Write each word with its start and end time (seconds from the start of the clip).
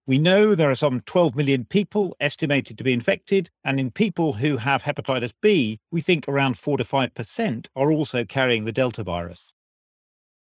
We 0.06 0.18
know 0.18 0.54
there 0.54 0.70
are 0.70 0.74
some 0.74 1.00
12 1.06 1.36
million 1.36 1.64
people 1.64 2.14
estimated 2.20 2.76
to 2.76 2.84
be 2.84 2.92
infected, 2.92 3.48
and 3.64 3.80
in 3.80 3.90
people 3.90 4.34
who 4.34 4.58
have 4.58 4.82
hepatitis 4.82 5.32
B, 5.40 5.80
we 5.90 6.02
think 6.02 6.28
around 6.28 6.58
4 6.58 6.76
to 6.76 6.84
5% 6.84 7.66
are 7.74 7.90
also 7.90 8.26
carrying 8.26 8.66
the 8.66 8.72
delta 8.72 9.02
virus. 9.02 9.54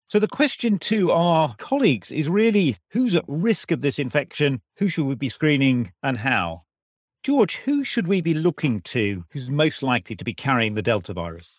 So 0.08 0.20
the 0.20 0.28
question 0.28 0.78
to 0.78 1.10
our 1.10 1.56
colleagues 1.58 2.12
is 2.12 2.28
really 2.28 2.76
who's 2.92 3.16
at 3.16 3.24
risk 3.26 3.72
of 3.72 3.80
this 3.80 3.98
infection? 3.98 4.60
Who 4.76 4.88
should 4.88 5.06
we 5.06 5.16
be 5.16 5.28
screening 5.28 5.92
and 6.00 6.18
how? 6.18 6.62
George, 7.24 7.56
who 7.56 7.82
should 7.82 8.06
we 8.06 8.20
be 8.20 8.32
looking 8.32 8.82
to 8.82 9.24
who's 9.32 9.50
most 9.50 9.82
likely 9.82 10.14
to 10.14 10.22
be 10.22 10.32
carrying 10.32 10.74
the 10.74 10.82
Delta 10.82 11.12
virus? 11.12 11.58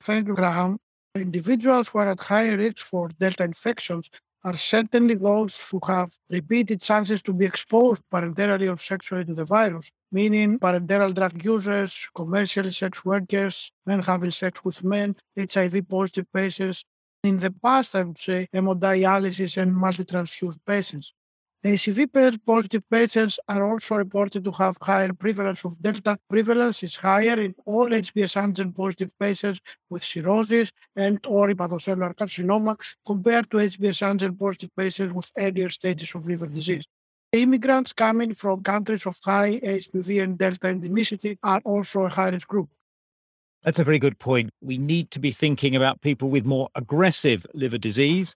Thank 0.00 0.28
you, 0.28 0.34
Graham. 0.34 0.78
Individuals 1.14 1.88
who 1.88 1.98
are 1.98 2.12
at 2.12 2.20
higher 2.20 2.56
risk 2.56 2.78
for 2.78 3.10
Delta 3.20 3.44
infections 3.44 4.08
are 4.42 4.56
certainly 4.56 5.16
those 5.16 5.68
who 5.68 5.80
have 5.86 6.12
repeated 6.30 6.80
chances 6.80 7.22
to 7.24 7.34
be 7.34 7.44
exposed 7.44 8.02
parenterally 8.10 8.72
or 8.72 8.78
sexually 8.78 9.26
to 9.26 9.34
the 9.34 9.44
virus, 9.44 9.92
meaning 10.10 10.58
parenteral 10.58 11.14
drug 11.14 11.44
users, 11.44 12.08
commercial 12.16 12.70
sex 12.70 13.04
workers, 13.04 13.70
men 13.84 14.00
having 14.00 14.30
sex 14.30 14.64
with 14.64 14.82
men, 14.82 15.14
HIV 15.36 15.86
positive 15.90 16.24
patients, 16.32 16.86
in 17.22 17.40
the 17.40 17.50
past, 17.50 17.94
I 17.94 18.02
would 18.02 18.18
say, 18.18 18.48
hemodialysis 18.52 19.60
and 19.60 19.74
multi-transfused 19.74 20.64
patients. 20.64 21.12
HCV 21.62 22.06
positive 22.46 22.88
patients 22.88 23.38
are 23.46 23.70
also 23.70 23.96
reported 23.96 24.42
to 24.44 24.50
have 24.52 24.78
higher 24.80 25.12
prevalence 25.12 25.62
of 25.66 25.78
Delta. 25.82 26.18
Prevalence 26.26 26.82
is 26.82 26.96
higher 26.96 27.38
in 27.38 27.54
all 27.66 27.90
HBs 27.90 28.34
antigen 28.42 28.74
positive 28.74 29.12
patients 29.18 29.60
with 29.90 30.02
cirrhosis 30.02 30.72
and 30.96 31.20
or 31.26 31.50
hepatocellular 31.50 32.14
carcinoma 32.14 32.76
compared 33.04 33.50
to 33.50 33.58
HBs 33.58 34.00
antigen 34.10 34.38
positive 34.38 34.70
patients 34.74 35.12
with 35.12 35.30
earlier 35.36 35.68
stages 35.68 36.14
of 36.14 36.26
liver 36.26 36.46
disease. 36.46 36.84
Immigrants 37.32 37.92
coming 37.92 38.32
from 38.32 38.62
countries 38.62 39.04
of 39.04 39.18
high 39.22 39.60
HBV 39.62 40.22
and 40.22 40.38
Delta 40.38 40.68
endemicity 40.68 41.36
are 41.42 41.60
also 41.66 42.04
a 42.04 42.08
high 42.08 42.30
risk 42.30 42.48
group. 42.48 42.70
That's 43.64 43.78
a 43.78 43.84
very 43.84 43.98
good 43.98 44.18
point. 44.18 44.50
We 44.62 44.78
need 44.78 45.10
to 45.10 45.20
be 45.20 45.32
thinking 45.32 45.76
about 45.76 46.00
people 46.00 46.30
with 46.30 46.46
more 46.46 46.68
aggressive 46.74 47.46
liver 47.52 47.78
disease. 47.78 48.34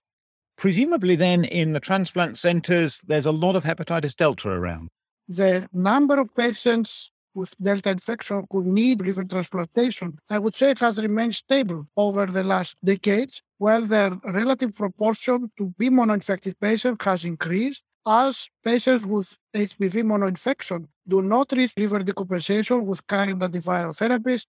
Presumably, 0.57 1.17
then, 1.17 1.45
in 1.45 1.73
the 1.73 1.81
transplant 1.81 2.37
centers, 2.39 3.01
there's 3.07 3.27
a 3.27 3.33
lot 3.33 3.57
of 3.57 3.65
hepatitis 3.65 4.15
delta 4.15 4.51
around. 4.51 4.89
The 5.27 5.67
number 5.73 6.21
of 6.21 6.35
patients 6.37 7.11
with 7.35 7.55
delta 7.61 7.91
infection 7.91 8.45
who 8.51 8.63
need 8.63 9.01
liver 9.01 9.25
transplantation, 9.25 10.19
I 10.31 10.39
would 10.39 10.55
say 10.55 10.71
it 10.71 10.81
has 10.81 11.03
remained 11.03 11.35
stable 11.35 11.89
over 11.97 12.27
the 12.27 12.45
last 12.45 12.77
decades, 12.85 13.43
while 13.59 13.83
the 13.83 14.21
relative 14.25 14.75
proportion 14.75 15.51
to 15.57 15.75
B 15.79 15.89
monoinfected 15.89 16.55
patients 16.61 17.05
has 17.05 17.25
increased 17.25 17.83
as 18.07 18.49
patients 18.63 19.07
with 19.07 19.37
HBV 19.57 20.03
monoinfection 20.05 20.87
do 21.09 21.23
not 21.23 21.51
reach 21.53 21.73
liver 21.77 22.01
decompensation 22.01 22.85
with 22.85 23.07
current 23.07 23.41
antiviral 23.41 23.97
therapies 23.97 24.45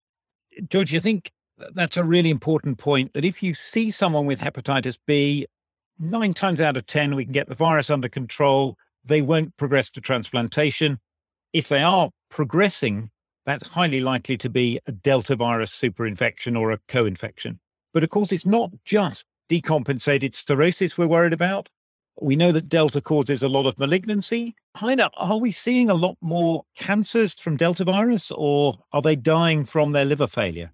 George, 0.70 0.94
you 0.94 1.00
think 1.00 1.32
that's 1.74 1.98
a 1.98 2.04
really 2.04 2.30
important 2.30 2.78
point 2.78 3.14
that 3.14 3.26
if 3.26 3.42
you 3.42 3.54
see 3.54 3.92
someone 3.92 4.26
with 4.26 4.40
hepatitis 4.40 4.98
B, 5.06 5.48
nine 6.00 6.34
times 6.34 6.62
out 6.62 6.78
of 6.78 6.86
10, 6.86 7.16
we 7.16 7.26
can 7.26 7.34
get 7.34 7.48
the 7.48 7.56
virus 7.56 7.90
under 7.90 8.10
control. 8.10 8.78
They 9.04 9.22
won't 9.22 9.56
progress 9.58 9.90
to 9.92 10.02
transplantation. 10.02 11.00
If 11.54 11.70
they 11.70 11.82
are 11.82 12.10
progressing, 12.30 13.12
that's 13.46 13.68
highly 13.68 14.02
likely 14.02 14.38
to 14.38 14.50
be 14.50 14.80
a 14.88 14.92
Delta 14.92 15.36
virus 15.36 15.72
superinfection 15.72 16.60
or 16.60 16.72
a 16.72 16.80
co 16.88 17.06
infection. 17.06 17.60
But 17.94 18.04
of 18.04 18.10
course, 18.10 18.32
it's 18.32 18.46
not 18.46 18.72
just 18.84 19.26
decompensated 19.50 20.36
cirrhosis 20.36 20.98
we're 20.98 21.08
worried 21.08 21.34
about. 21.34 21.70
We 22.22 22.36
know 22.36 22.52
that 22.52 22.70
Delta 22.70 23.02
causes 23.02 23.44
a 23.44 23.50
lot 23.50 23.66
of 23.66 23.78
malignancy. 23.78 24.56
Heiner, 24.78 25.10
are 25.18 25.38
we 25.38 25.52
seeing 25.52 25.90
a 25.90 25.94
lot 25.94 26.18
more 26.22 26.64
cancers 26.76 27.34
from 27.34 27.58
Delta 27.58 27.84
virus 27.84 28.32
or 28.32 28.80
are 28.94 29.02
they 29.02 29.16
dying 29.16 29.66
from 29.66 29.92
their 29.92 30.06
liver 30.06 30.28
failure? 30.28 30.72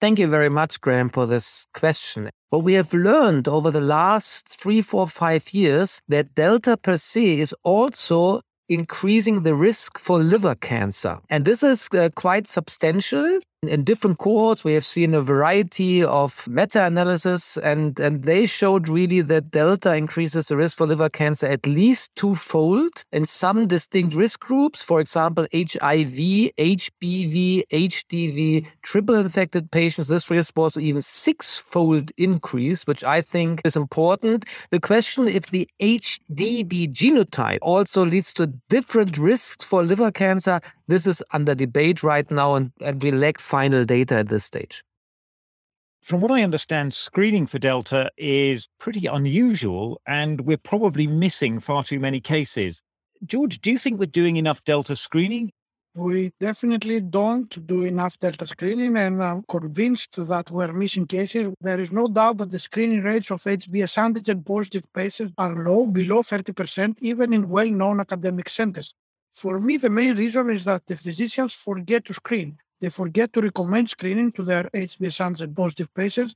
Thank 0.00 0.20
you 0.20 0.28
very 0.28 0.48
much, 0.48 0.80
Graham, 0.80 1.08
for 1.08 1.26
this 1.26 1.66
question. 1.74 2.30
What 2.50 2.62
we 2.62 2.74
have 2.74 2.94
learned 2.94 3.48
over 3.48 3.72
the 3.72 3.80
last 3.80 4.60
three, 4.60 4.80
four, 4.80 5.08
five 5.08 5.52
years 5.52 6.00
that 6.06 6.36
Delta 6.36 6.76
per 6.76 6.96
se 6.96 7.40
is 7.40 7.54
also 7.64 8.42
increasing 8.68 9.42
the 9.42 9.56
risk 9.56 9.98
for 9.98 10.18
liver 10.18 10.54
cancer. 10.54 11.18
And 11.30 11.44
this 11.44 11.64
is 11.64 11.88
uh, 11.92 12.10
quite 12.14 12.46
substantial. 12.46 13.40
In 13.66 13.82
different 13.82 14.18
cohorts, 14.18 14.62
we 14.62 14.74
have 14.74 14.84
seen 14.84 15.14
a 15.14 15.20
variety 15.20 16.04
of 16.04 16.46
meta 16.46 16.84
analysis, 16.84 17.56
and, 17.56 17.98
and 17.98 18.22
they 18.22 18.46
showed 18.46 18.88
really 18.88 19.20
that 19.22 19.50
Delta 19.50 19.96
increases 19.96 20.46
the 20.46 20.56
risk 20.56 20.78
for 20.78 20.86
liver 20.86 21.08
cancer 21.08 21.48
at 21.48 21.66
least 21.66 22.14
twofold 22.14 23.02
in 23.10 23.26
some 23.26 23.66
distinct 23.66 24.14
risk 24.14 24.38
groups. 24.38 24.84
For 24.84 25.00
example, 25.00 25.48
HIV, 25.52 26.52
HBV, 26.56 27.64
HDV, 27.72 28.66
triple 28.82 29.16
infected 29.16 29.72
patients, 29.72 30.06
this 30.06 30.30
risk 30.30 30.56
was 30.56 30.78
even 30.78 31.02
sixfold 31.02 32.12
increase, 32.16 32.86
which 32.86 33.02
I 33.02 33.20
think 33.22 33.62
is 33.64 33.74
important. 33.74 34.44
The 34.70 34.78
question 34.78 35.26
if 35.26 35.46
the 35.46 35.68
HDV 35.80 36.92
genotype 36.92 37.58
also 37.62 38.04
leads 38.04 38.32
to 38.34 38.46
different 38.68 39.18
risks 39.18 39.64
for 39.64 39.82
liver 39.82 40.12
cancer, 40.12 40.60
this 40.88 41.06
is 41.06 41.22
under 41.32 41.54
debate 41.54 42.02
right 42.02 42.28
now, 42.30 42.54
and, 42.54 42.72
and 42.80 43.02
we 43.02 43.12
lack 43.12 43.38
final 43.38 43.84
data 43.84 44.16
at 44.16 44.28
this 44.28 44.44
stage. 44.44 44.82
From 46.02 46.20
what 46.20 46.30
I 46.30 46.42
understand, 46.42 46.94
screening 46.94 47.46
for 47.46 47.58
Delta 47.58 48.10
is 48.16 48.68
pretty 48.80 49.06
unusual, 49.06 50.00
and 50.06 50.40
we're 50.40 50.56
probably 50.56 51.06
missing 51.06 51.60
far 51.60 51.84
too 51.84 52.00
many 52.00 52.20
cases. 52.20 52.80
George, 53.24 53.60
do 53.60 53.70
you 53.70 53.78
think 53.78 54.00
we're 54.00 54.06
doing 54.06 54.36
enough 54.36 54.64
Delta 54.64 54.96
screening? 54.96 55.50
We 55.94 56.30
definitely 56.38 57.00
don't 57.00 57.66
do 57.66 57.82
enough 57.84 58.18
Delta 58.18 58.46
screening, 58.46 58.96
and 58.96 59.22
I'm 59.22 59.42
convinced 59.42 60.14
that 60.26 60.50
we're 60.50 60.72
missing 60.72 61.06
cases. 61.06 61.52
There 61.60 61.80
is 61.80 61.92
no 61.92 62.06
doubt 62.06 62.38
that 62.38 62.50
the 62.50 62.58
screening 62.58 63.02
rates 63.02 63.30
of 63.30 63.40
HBs 63.40 63.98
antigen 63.98 64.46
positive 64.46 64.84
patients 64.94 65.34
are 65.36 65.54
low, 65.56 65.86
below 65.86 66.22
30%, 66.22 66.98
even 67.00 67.32
in 67.34 67.48
well 67.48 67.68
known 67.68 68.00
academic 68.00 68.48
centers. 68.48 68.94
For 69.38 69.60
me, 69.60 69.76
the 69.76 69.88
main 69.88 70.16
reason 70.16 70.50
is 70.50 70.64
that 70.64 70.84
the 70.88 70.96
physicians 70.96 71.54
forget 71.54 72.04
to 72.06 72.12
screen. 72.12 72.58
They 72.80 72.90
forget 72.90 73.32
to 73.34 73.40
recommend 73.40 73.88
screening 73.88 74.32
to 74.32 74.42
their 74.42 74.64
HBs 74.74 75.20
antigen 75.20 75.54
positive 75.54 75.94
patients. 75.94 76.34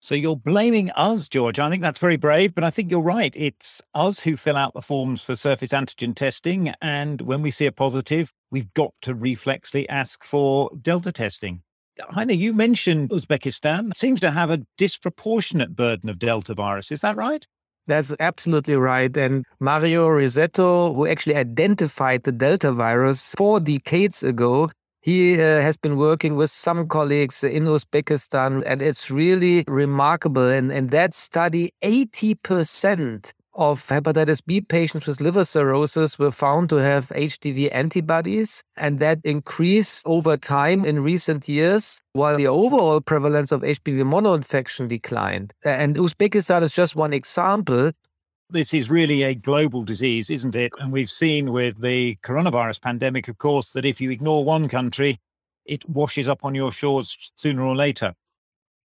So 0.00 0.14
you're 0.14 0.36
blaming 0.36 0.90
us, 0.90 1.28
George. 1.28 1.58
I 1.58 1.70
think 1.70 1.80
that's 1.80 1.98
very 1.98 2.16
brave, 2.16 2.54
but 2.54 2.62
I 2.62 2.68
think 2.68 2.90
you're 2.90 3.00
right. 3.00 3.32
It's 3.34 3.80
us 3.94 4.20
who 4.20 4.36
fill 4.36 4.58
out 4.58 4.74
the 4.74 4.82
forms 4.82 5.22
for 5.22 5.34
surface 5.34 5.70
antigen 5.70 6.14
testing. 6.14 6.74
And 6.82 7.22
when 7.22 7.40
we 7.40 7.50
see 7.50 7.64
a 7.64 7.72
positive, 7.72 8.34
we've 8.50 8.72
got 8.74 8.92
to 9.00 9.14
reflexly 9.14 9.86
ask 9.88 10.22
for 10.22 10.70
Delta 10.82 11.10
testing. 11.10 11.62
Heiner, 11.98 12.36
you 12.36 12.52
mentioned 12.52 13.08
Uzbekistan 13.08 13.96
seems 13.96 14.20
to 14.20 14.30
have 14.30 14.50
a 14.50 14.60
disproportionate 14.76 15.74
burden 15.74 16.10
of 16.10 16.18
Delta 16.18 16.52
virus. 16.52 16.92
Is 16.92 17.00
that 17.00 17.16
right? 17.16 17.46
That's 17.86 18.14
absolutely 18.20 18.74
right. 18.74 19.14
And 19.16 19.44
Mario 19.58 20.08
Rizzetto, 20.08 20.94
who 20.94 21.06
actually 21.06 21.34
identified 21.36 22.22
the 22.22 22.32
Delta 22.32 22.72
virus 22.72 23.34
four 23.36 23.58
decades 23.60 24.22
ago, 24.22 24.70
he 25.02 25.34
uh, 25.40 25.62
has 25.62 25.76
been 25.78 25.96
working 25.96 26.36
with 26.36 26.50
some 26.50 26.86
colleagues 26.86 27.42
in 27.42 27.64
Uzbekistan, 27.64 28.62
and 28.66 28.82
it's 28.82 29.10
really 29.10 29.64
remarkable. 29.66 30.46
And 30.50 30.70
in 30.70 30.88
that 30.88 31.14
study, 31.14 31.72
80% 31.82 33.32
of 33.60 33.86
hepatitis 33.86 34.40
B 34.44 34.62
patients 34.62 35.06
with 35.06 35.20
liver 35.20 35.44
cirrhosis 35.44 36.18
were 36.18 36.32
found 36.32 36.70
to 36.70 36.76
have 36.76 37.08
HDV 37.10 37.68
antibodies, 37.72 38.64
and 38.76 38.98
that 39.00 39.20
increased 39.22 40.02
over 40.06 40.38
time 40.38 40.84
in 40.86 41.02
recent 41.02 41.46
years, 41.46 42.00
while 42.14 42.38
the 42.38 42.46
overall 42.46 43.02
prevalence 43.02 43.52
of 43.52 43.60
HBV 43.60 44.02
monoinfection 44.02 44.88
declined. 44.88 45.52
And 45.62 45.96
Uzbekistan 45.96 46.62
is 46.62 46.74
just 46.74 46.96
one 46.96 47.12
example. 47.12 47.92
This 48.48 48.72
is 48.72 48.88
really 48.88 49.22
a 49.22 49.34
global 49.34 49.84
disease, 49.84 50.30
isn't 50.30 50.56
it? 50.56 50.72
And 50.80 50.90
we've 50.90 51.10
seen 51.10 51.52
with 51.52 51.82
the 51.82 52.16
coronavirus 52.24 52.80
pandemic, 52.80 53.28
of 53.28 53.36
course, 53.36 53.70
that 53.72 53.84
if 53.84 54.00
you 54.00 54.10
ignore 54.10 54.42
one 54.42 54.68
country, 54.68 55.20
it 55.66 55.86
washes 55.88 56.28
up 56.28 56.44
on 56.44 56.54
your 56.54 56.72
shores 56.72 57.32
sooner 57.36 57.62
or 57.62 57.76
later. 57.76 58.14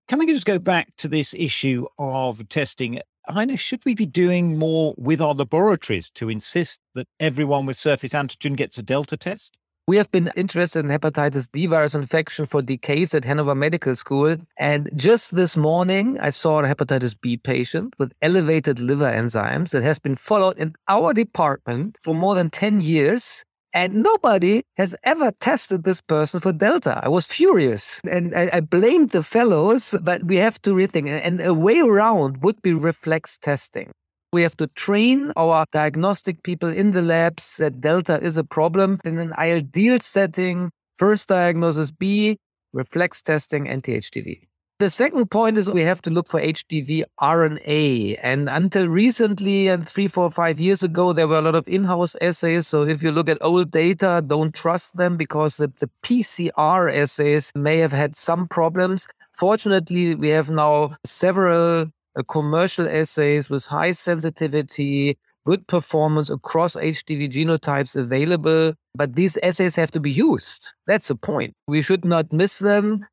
Can 0.08 0.20
I 0.20 0.26
just 0.26 0.44
go 0.44 0.58
back 0.58 0.94
to 0.98 1.08
this 1.08 1.34
issue 1.34 1.86
of 1.98 2.48
testing? 2.48 3.00
Heiner, 3.28 3.58
should 3.58 3.84
we 3.84 3.94
be 3.94 4.06
doing 4.06 4.56
more 4.56 4.94
with 4.96 5.20
our 5.20 5.34
laboratories 5.34 6.10
to 6.10 6.28
insist 6.28 6.80
that 6.94 7.08
everyone 7.18 7.66
with 7.66 7.76
surface 7.76 8.12
antigen 8.12 8.56
gets 8.56 8.78
a 8.78 8.82
Delta 8.82 9.16
test? 9.16 9.56
We 9.88 9.96
have 9.98 10.10
been 10.10 10.32
interested 10.36 10.84
in 10.84 10.90
hepatitis 10.90 11.48
D 11.50 11.66
virus 11.66 11.94
infection 11.94 12.46
for 12.46 12.60
decades 12.60 13.14
at 13.14 13.24
Hanover 13.24 13.54
Medical 13.54 13.94
School. 13.96 14.36
And 14.58 14.90
just 14.96 15.34
this 15.34 15.56
morning, 15.56 16.18
I 16.20 16.30
saw 16.30 16.60
a 16.60 16.62
hepatitis 16.62 17.14
B 17.20 17.36
patient 17.36 17.94
with 17.98 18.12
elevated 18.20 18.80
liver 18.80 19.08
enzymes 19.08 19.70
that 19.70 19.84
has 19.84 20.00
been 20.00 20.16
followed 20.16 20.58
in 20.58 20.74
our 20.88 21.14
department 21.14 21.98
for 22.02 22.14
more 22.14 22.34
than 22.34 22.50
10 22.50 22.80
years. 22.80 23.44
And 23.76 23.96
nobody 23.96 24.62
has 24.78 24.96
ever 25.04 25.32
tested 25.32 25.84
this 25.84 26.00
person 26.00 26.40
for 26.40 26.50
Delta. 26.50 26.98
I 27.02 27.10
was 27.10 27.26
furious 27.26 28.00
and 28.10 28.34
I, 28.34 28.48
I 28.50 28.60
blamed 28.60 29.10
the 29.10 29.22
fellows, 29.22 29.94
but 30.00 30.24
we 30.24 30.36
have 30.36 30.62
to 30.62 30.70
rethink. 30.70 31.06
And 31.08 31.42
a 31.42 31.52
way 31.52 31.80
around 31.80 32.42
would 32.42 32.62
be 32.62 32.72
reflex 32.72 33.36
testing. 33.36 33.92
We 34.32 34.40
have 34.40 34.56
to 34.56 34.66
train 34.68 35.30
our 35.36 35.66
diagnostic 35.72 36.42
people 36.42 36.70
in 36.70 36.92
the 36.92 37.02
labs 37.02 37.58
that 37.58 37.82
Delta 37.82 38.18
is 38.18 38.38
a 38.38 38.44
problem. 38.44 38.98
In 39.04 39.18
an 39.18 39.34
ideal 39.36 39.98
setting, 40.00 40.70
first 40.96 41.28
diagnosis 41.28 41.90
B, 41.90 42.38
reflex 42.72 43.20
testing, 43.20 43.68
anti-HDV. 43.68 44.40
The 44.78 44.90
second 44.90 45.30
point 45.30 45.56
is 45.56 45.72
we 45.72 45.84
have 45.84 46.02
to 46.02 46.10
look 46.10 46.28
for 46.28 46.38
HDV 46.38 47.04
RNA. 47.18 48.20
And 48.22 48.50
until 48.50 48.88
recently, 48.88 49.68
and 49.68 49.88
three, 49.88 50.06
four, 50.06 50.30
five 50.30 50.60
years 50.60 50.82
ago, 50.82 51.14
there 51.14 51.26
were 51.26 51.38
a 51.38 51.40
lot 51.40 51.54
of 51.54 51.66
in 51.66 51.84
house 51.84 52.14
assays. 52.20 52.66
So 52.66 52.82
if 52.82 53.02
you 53.02 53.10
look 53.10 53.30
at 53.30 53.38
old 53.40 53.70
data, 53.70 54.22
don't 54.26 54.54
trust 54.54 54.94
them 54.98 55.16
because 55.16 55.56
the, 55.56 55.72
the 55.80 55.88
PCR 56.02 56.94
assays 56.94 57.52
may 57.54 57.78
have 57.78 57.92
had 57.92 58.16
some 58.16 58.48
problems. 58.48 59.06
Fortunately, 59.32 60.14
we 60.14 60.28
have 60.28 60.50
now 60.50 60.94
several 61.06 61.86
uh, 62.14 62.22
commercial 62.28 62.86
assays 62.86 63.48
with 63.48 63.64
high 63.64 63.92
sensitivity, 63.92 65.16
good 65.46 65.66
performance 65.68 66.28
across 66.28 66.76
HDV 66.76 67.32
genotypes 67.32 67.96
available. 67.96 68.74
But 68.94 69.16
these 69.16 69.38
assays 69.38 69.74
have 69.76 69.90
to 69.92 70.00
be 70.00 70.12
used. 70.12 70.74
That's 70.86 71.08
the 71.08 71.16
point. 71.16 71.54
We 71.66 71.80
should 71.80 72.04
not 72.04 72.30
miss 72.30 72.58
them. 72.58 73.06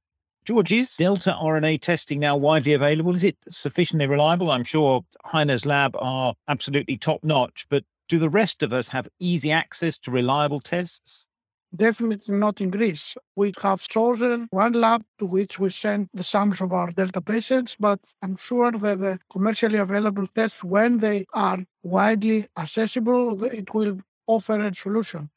George, 0.46 0.74
is 0.74 0.98
Delta 0.98 1.38
RNA 1.42 1.80
testing 1.80 2.20
now 2.20 2.36
widely 2.36 2.74
available? 2.74 3.16
Is 3.16 3.24
it 3.24 3.38
sufficiently 3.50 4.08
reliable? 4.08 4.52
I'm 4.52 4.66
sure 4.66 5.06
Heiner's 5.26 5.66
lab 5.66 5.96
are 5.98 6.34
absolutely 6.50 6.98
top 6.98 7.24
notch, 7.24 7.66
but 7.70 7.86
do 8.10 8.20
the 8.20 8.30
rest 8.30 8.62
of 8.62 8.74
us 8.74 8.90
have 8.90 9.08
easy 9.20 9.52
access 9.52 9.98
to 10.00 10.12
reliable 10.12 10.60
tests? 10.60 11.28
Definitely 11.74 12.36
not 12.36 12.60
in 12.60 12.72
Greece. 12.72 13.16
We 13.38 13.54
have 13.62 13.88
chosen 13.88 14.48
one 14.52 14.74
lab 14.74 15.06
to 15.20 15.26
which 15.26 15.60
we 15.60 15.70
send 15.70 16.10
the 16.14 16.26
samples 16.26 16.62
of 16.62 16.74
our 16.74 16.90
Delta 16.90 17.22
patients, 17.22 17.78
but 17.80 18.02
I'm 18.22 18.36
sure 18.36 18.74
that 18.74 19.00
the 19.00 19.20
commercially 19.32 19.78
available 19.78 20.28
tests, 20.28 20.62
when 20.62 20.98
they 20.98 21.26
are 21.34 21.60
widely 21.84 22.46
accessible, 22.58 23.42
it 23.46 23.74
will 23.74 24.00
offer 24.28 24.60
a 24.60 24.74
solution. 24.76 25.30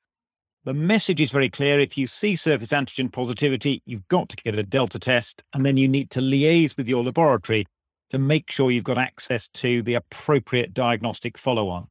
The 0.66 0.74
message 0.74 1.20
is 1.20 1.30
very 1.30 1.48
clear. 1.48 1.78
If 1.78 1.96
you 1.96 2.08
see 2.08 2.34
surface 2.34 2.70
antigen 2.70 3.12
positivity, 3.12 3.82
you've 3.86 4.08
got 4.08 4.28
to 4.30 4.36
get 4.36 4.58
a 4.58 4.64
Delta 4.64 4.98
test, 4.98 5.44
and 5.52 5.64
then 5.64 5.76
you 5.76 5.86
need 5.86 6.10
to 6.10 6.20
liaise 6.20 6.76
with 6.76 6.88
your 6.88 7.04
laboratory 7.04 7.66
to 8.10 8.18
make 8.18 8.50
sure 8.50 8.72
you've 8.72 8.82
got 8.82 8.98
access 8.98 9.46
to 9.46 9.80
the 9.82 9.94
appropriate 9.94 10.74
diagnostic 10.74 11.38
follow 11.38 11.68
on. 11.68 11.86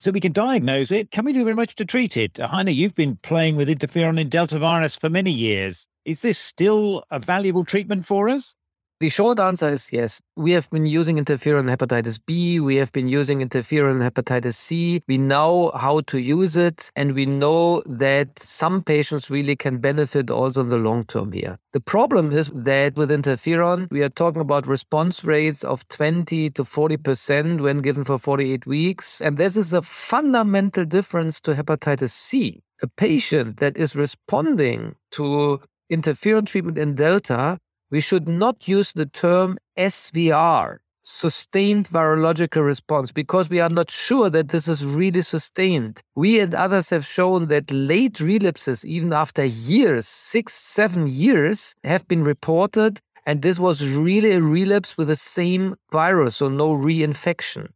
So 0.00 0.10
we 0.10 0.18
can 0.18 0.32
diagnose 0.32 0.90
it. 0.90 1.12
Can 1.12 1.24
we 1.24 1.32
do 1.32 1.44
very 1.44 1.54
much 1.54 1.76
to 1.76 1.84
treat 1.84 2.16
it? 2.16 2.40
Uh, 2.40 2.48
Heiner, 2.48 2.74
you've 2.74 2.96
been 2.96 3.20
playing 3.22 3.54
with 3.54 3.68
interferon 3.68 4.18
in 4.20 4.28
Delta 4.28 4.58
virus 4.58 4.96
for 4.96 5.08
many 5.08 5.30
years. 5.30 5.86
Is 6.04 6.22
this 6.22 6.40
still 6.40 7.04
a 7.12 7.20
valuable 7.20 7.64
treatment 7.64 8.04
for 8.04 8.28
us? 8.28 8.56
The 8.98 9.10
short 9.10 9.38
answer 9.38 9.68
is 9.68 9.92
yes. 9.92 10.22
We 10.36 10.52
have 10.52 10.70
been 10.70 10.86
using 10.86 11.18
interferon 11.18 11.68
hepatitis 11.68 12.18
B. 12.24 12.60
We 12.60 12.76
have 12.76 12.92
been 12.92 13.08
using 13.08 13.40
interferon 13.40 14.00
hepatitis 14.00 14.54
C. 14.54 15.02
We 15.06 15.18
know 15.18 15.70
how 15.74 16.00
to 16.06 16.18
use 16.18 16.56
it, 16.56 16.90
and 16.96 17.12
we 17.12 17.26
know 17.26 17.82
that 17.84 18.38
some 18.38 18.82
patients 18.82 19.28
really 19.28 19.54
can 19.54 19.80
benefit 19.80 20.30
also 20.30 20.62
in 20.62 20.70
the 20.70 20.78
long 20.78 21.04
term 21.04 21.32
here. 21.32 21.58
The 21.74 21.80
problem 21.80 22.32
is 22.32 22.48
that 22.48 22.96
with 22.96 23.10
interferon, 23.10 23.90
we 23.90 24.02
are 24.02 24.08
talking 24.08 24.40
about 24.40 24.66
response 24.66 25.24
rates 25.24 25.62
of 25.62 25.86
20 25.88 26.48
to 26.48 26.64
40% 26.64 27.60
when 27.60 27.80
given 27.80 28.02
for 28.02 28.18
48 28.18 28.64
weeks. 28.66 29.20
And 29.20 29.36
this 29.36 29.58
is 29.58 29.74
a 29.74 29.82
fundamental 29.82 30.86
difference 30.86 31.38
to 31.40 31.54
hepatitis 31.54 32.12
C. 32.12 32.62
A 32.82 32.86
patient 32.86 33.58
that 33.58 33.76
is 33.76 33.94
responding 33.94 34.94
to 35.10 35.60
interferon 35.92 36.46
treatment 36.46 36.78
in 36.78 36.94
Delta 36.94 37.58
we 37.90 38.00
should 38.00 38.28
not 38.28 38.66
use 38.66 38.92
the 38.92 39.06
term 39.06 39.58
SVR, 39.78 40.78
sustained 41.02 41.88
virological 41.88 42.64
response, 42.64 43.12
because 43.12 43.48
we 43.48 43.60
are 43.60 43.70
not 43.70 43.90
sure 43.90 44.28
that 44.30 44.48
this 44.48 44.66
is 44.66 44.84
really 44.84 45.22
sustained. 45.22 46.02
We 46.14 46.40
and 46.40 46.54
others 46.54 46.90
have 46.90 47.06
shown 47.06 47.46
that 47.48 47.70
late 47.70 48.20
relapses, 48.20 48.84
even 48.84 49.12
after 49.12 49.44
years, 49.44 50.08
six, 50.08 50.54
seven 50.54 51.06
years, 51.06 51.74
have 51.84 52.06
been 52.08 52.24
reported. 52.24 53.00
And 53.24 53.42
this 53.42 53.58
was 53.58 53.86
really 53.86 54.32
a 54.32 54.40
relapse 54.40 54.96
with 54.96 55.08
the 55.08 55.16
same 55.16 55.74
virus, 55.90 56.36
so 56.36 56.48
no 56.48 56.70
reinfection. 56.70 57.68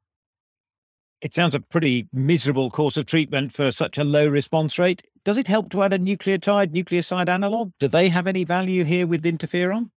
It 1.20 1.34
sounds 1.34 1.54
a 1.54 1.60
pretty 1.60 2.08
miserable 2.12 2.70
course 2.70 2.96
of 2.96 3.06
treatment 3.06 3.52
for 3.52 3.70
such 3.70 3.98
a 3.98 4.04
low 4.04 4.26
response 4.26 4.78
rate. 4.78 5.02
Does 5.22 5.36
it 5.36 5.48
help 5.48 5.68
to 5.70 5.82
add 5.82 5.92
a 5.92 5.98
nucleotide, 5.98 6.72
nucleoside 6.72 7.28
analog? 7.28 7.72
Do 7.78 7.88
they 7.88 8.08
have 8.08 8.26
any 8.26 8.44
value 8.44 8.84
here 8.84 9.06
with 9.06 9.22
interferon? 9.24 9.90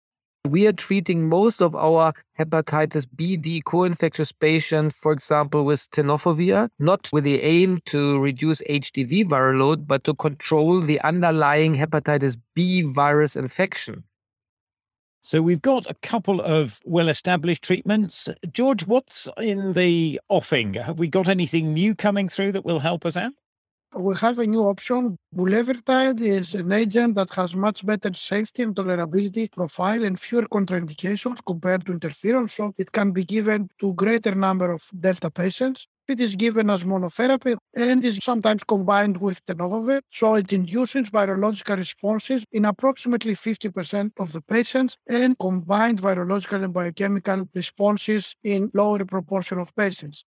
We 0.47 0.67
are 0.67 0.73
treating 0.73 1.29
most 1.29 1.61
of 1.61 1.75
our 1.75 2.13
hepatitis 2.39 3.05
B 3.15 3.37
D 3.37 3.61
co-infectious 3.63 4.31
patients, 4.31 4.95
for 4.97 5.11
example, 5.11 5.65
with 5.65 5.89
tenofovir, 5.91 6.69
not 6.79 7.09
with 7.13 7.25
the 7.25 7.41
aim 7.43 7.77
to 7.85 8.19
reduce 8.19 8.61
HDV 8.63 9.25
viral 9.25 9.59
load, 9.59 9.87
but 9.87 10.03
to 10.05 10.15
control 10.15 10.81
the 10.81 10.99
underlying 11.01 11.75
hepatitis 11.75 12.37
B 12.55 12.81
virus 12.81 13.35
infection. 13.35 14.03
So 15.21 15.43
we've 15.43 15.61
got 15.61 15.87
a 15.87 15.93
couple 16.01 16.41
of 16.41 16.79
well-established 16.83 17.63
treatments. 17.63 18.27
George, 18.51 18.87
what's 18.87 19.29
in 19.37 19.73
the 19.73 20.19
offing? 20.27 20.73
Have 20.73 20.97
we 20.97 21.07
got 21.07 21.27
anything 21.27 21.75
new 21.75 21.93
coming 21.93 22.27
through 22.27 22.53
that 22.53 22.65
will 22.65 22.79
help 22.79 23.05
us 23.05 23.15
out? 23.15 23.33
We 23.95 24.15
have 24.15 24.39
a 24.39 24.47
new 24.47 24.61
option. 24.63 25.17
Bulevirtide 25.35 26.21
is 26.21 26.55
an 26.55 26.71
agent 26.71 27.15
that 27.15 27.29
has 27.35 27.55
much 27.55 27.85
better 27.85 28.13
safety 28.13 28.63
and 28.63 28.75
tolerability 28.75 29.51
profile 29.51 30.03
and 30.03 30.19
fewer 30.19 30.43
contraindications 30.43 31.39
compared 31.45 31.85
to 31.85 31.93
interferon, 31.93 32.49
so 32.49 32.73
it 32.77 32.91
can 32.91 33.11
be 33.11 33.25
given 33.25 33.69
to 33.79 33.93
greater 33.93 34.33
number 34.33 34.71
of 34.71 34.89
Delta 34.97 35.29
patients. 35.29 35.87
It 36.07 36.19
is 36.19 36.35
given 36.35 36.69
as 36.69 36.83
monotherapy 36.83 37.55
and 37.75 38.03
is 38.03 38.19
sometimes 38.21 38.63
combined 38.63 39.17
with 39.17 39.43
tenofovir, 39.45 40.01
so 40.09 40.35
it 40.35 40.51
induces 40.51 41.09
virological 41.09 41.77
responses 41.77 42.45
in 42.51 42.65
approximately 42.65 43.33
50% 43.33 44.11
of 44.19 44.33
the 44.33 44.41
patients 44.41 44.97
and 45.07 45.37
combined 45.37 46.01
virological 46.01 46.63
and 46.63 46.73
biochemical 46.73 47.47
responses 47.53 48.35
in 48.43 48.71
lower 48.73 49.05
proportion 49.05 49.59
of 49.59 49.75
patients. 49.75 50.25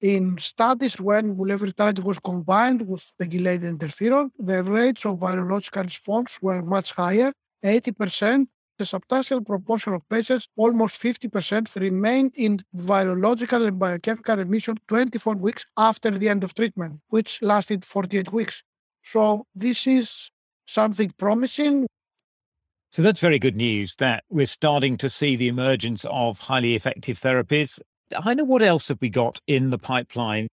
In 0.00 0.38
studies 0.38 0.98
when 0.98 1.36
bulevirtide 1.36 2.02
was 2.02 2.18
combined 2.18 2.88
with 2.88 3.12
the 3.18 3.26
pegylated 3.26 3.78
interferon, 3.78 4.30
the 4.38 4.64
rates 4.64 5.04
of 5.04 5.18
virological 5.18 5.82
response 5.82 6.40
were 6.40 6.62
much 6.62 6.92
higher, 6.92 7.32
80%. 7.62 8.46
The 8.78 8.86
substantial 8.86 9.42
proportion 9.42 9.92
of 9.92 10.08
patients, 10.08 10.48
almost 10.56 11.02
50%, 11.02 11.78
remained 11.78 12.32
in 12.34 12.64
virological 12.74 13.66
and 13.66 13.78
biochemical 13.78 14.38
remission 14.38 14.78
24 14.88 15.34
weeks 15.36 15.66
after 15.76 16.10
the 16.10 16.30
end 16.30 16.44
of 16.44 16.54
treatment, 16.54 17.00
which 17.08 17.42
lasted 17.42 17.84
48 17.84 18.32
weeks. 18.32 18.62
So 19.02 19.44
this 19.54 19.86
is 19.86 20.30
something 20.66 21.12
promising. 21.18 21.86
So 22.90 23.02
that's 23.02 23.20
very 23.20 23.38
good 23.38 23.56
news 23.56 23.96
that 23.96 24.24
we're 24.30 24.46
starting 24.46 24.96
to 24.96 25.10
see 25.10 25.36
the 25.36 25.48
emergence 25.48 26.06
of 26.08 26.40
highly 26.40 26.74
effective 26.74 27.18
therapies. 27.18 27.80
I 28.16 28.34
know 28.34 28.44
what 28.44 28.62
else 28.62 28.88
have 28.88 28.98
we 29.00 29.08
got 29.08 29.38
in 29.46 29.70
the 29.70 29.78
pipeline? 29.78 30.48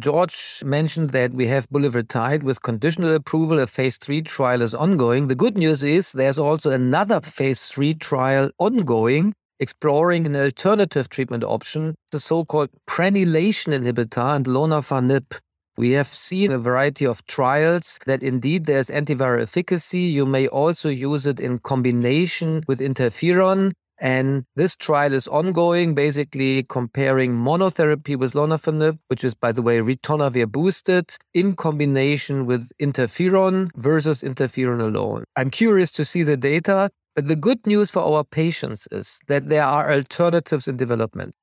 George 0.00 0.62
mentioned 0.64 1.10
that 1.10 1.34
we 1.34 1.46
have 1.48 1.68
bulevirtide 1.68 2.42
with 2.42 2.62
conditional 2.62 3.14
approval. 3.14 3.58
A 3.58 3.66
phase 3.66 3.98
three 3.98 4.22
trial 4.22 4.62
is 4.62 4.74
ongoing. 4.74 5.28
The 5.28 5.34
good 5.34 5.58
news 5.58 5.82
is 5.82 6.12
there's 6.12 6.38
also 6.38 6.70
another 6.70 7.20
phase 7.20 7.66
three 7.66 7.94
trial 7.94 8.50
ongoing 8.58 9.34
exploring 9.60 10.24
an 10.24 10.34
alternative 10.34 11.08
treatment 11.10 11.44
option, 11.44 11.94
the 12.10 12.18
so-called 12.18 12.70
prenylation 12.88 13.74
inhibitor 13.74 14.34
and 14.34 14.46
lonafarnib. 14.46 15.38
We 15.76 15.92
have 15.92 16.08
seen 16.08 16.50
a 16.50 16.58
variety 16.58 17.06
of 17.06 17.24
trials 17.26 17.98
that 18.06 18.22
indeed 18.22 18.64
there's 18.64 18.88
antiviral 18.88 19.42
efficacy. 19.42 20.00
You 20.00 20.26
may 20.26 20.48
also 20.48 20.88
use 20.88 21.26
it 21.26 21.38
in 21.38 21.58
combination 21.58 22.64
with 22.66 22.80
interferon. 22.80 23.72
And 24.00 24.46
this 24.56 24.76
trial 24.76 25.12
is 25.12 25.28
ongoing, 25.28 25.94
basically 25.94 26.62
comparing 26.62 27.34
monotherapy 27.34 28.16
with 28.16 28.32
lonafarnib, 28.32 28.98
which 29.08 29.22
is, 29.22 29.34
by 29.34 29.52
the 29.52 29.60
way, 29.60 29.80
ritonavir 29.80 30.50
boosted, 30.50 31.16
in 31.34 31.54
combination 31.54 32.46
with 32.46 32.70
interferon 32.80 33.70
versus 33.76 34.22
interferon 34.22 34.80
alone. 34.80 35.24
I'm 35.36 35.50
curious 35.50 35.90
to 35.92 36.04
see 36.06 36.22
the 36.22 36.38
data, 36.38 36.90
but 37.14 37.28
the 37.28 37.36
good 37.36 37.66
news 37.66 37.90
for 37.90 38.00
our 38.00 38.24
patients 38.24 38.88
is 38.90 39.20
that 39.26 39.50
there 39.50 39.64
are 39.64 39.92
alternatives 39.92 40.66
in 40.66 40.78
development. 40.78 41.34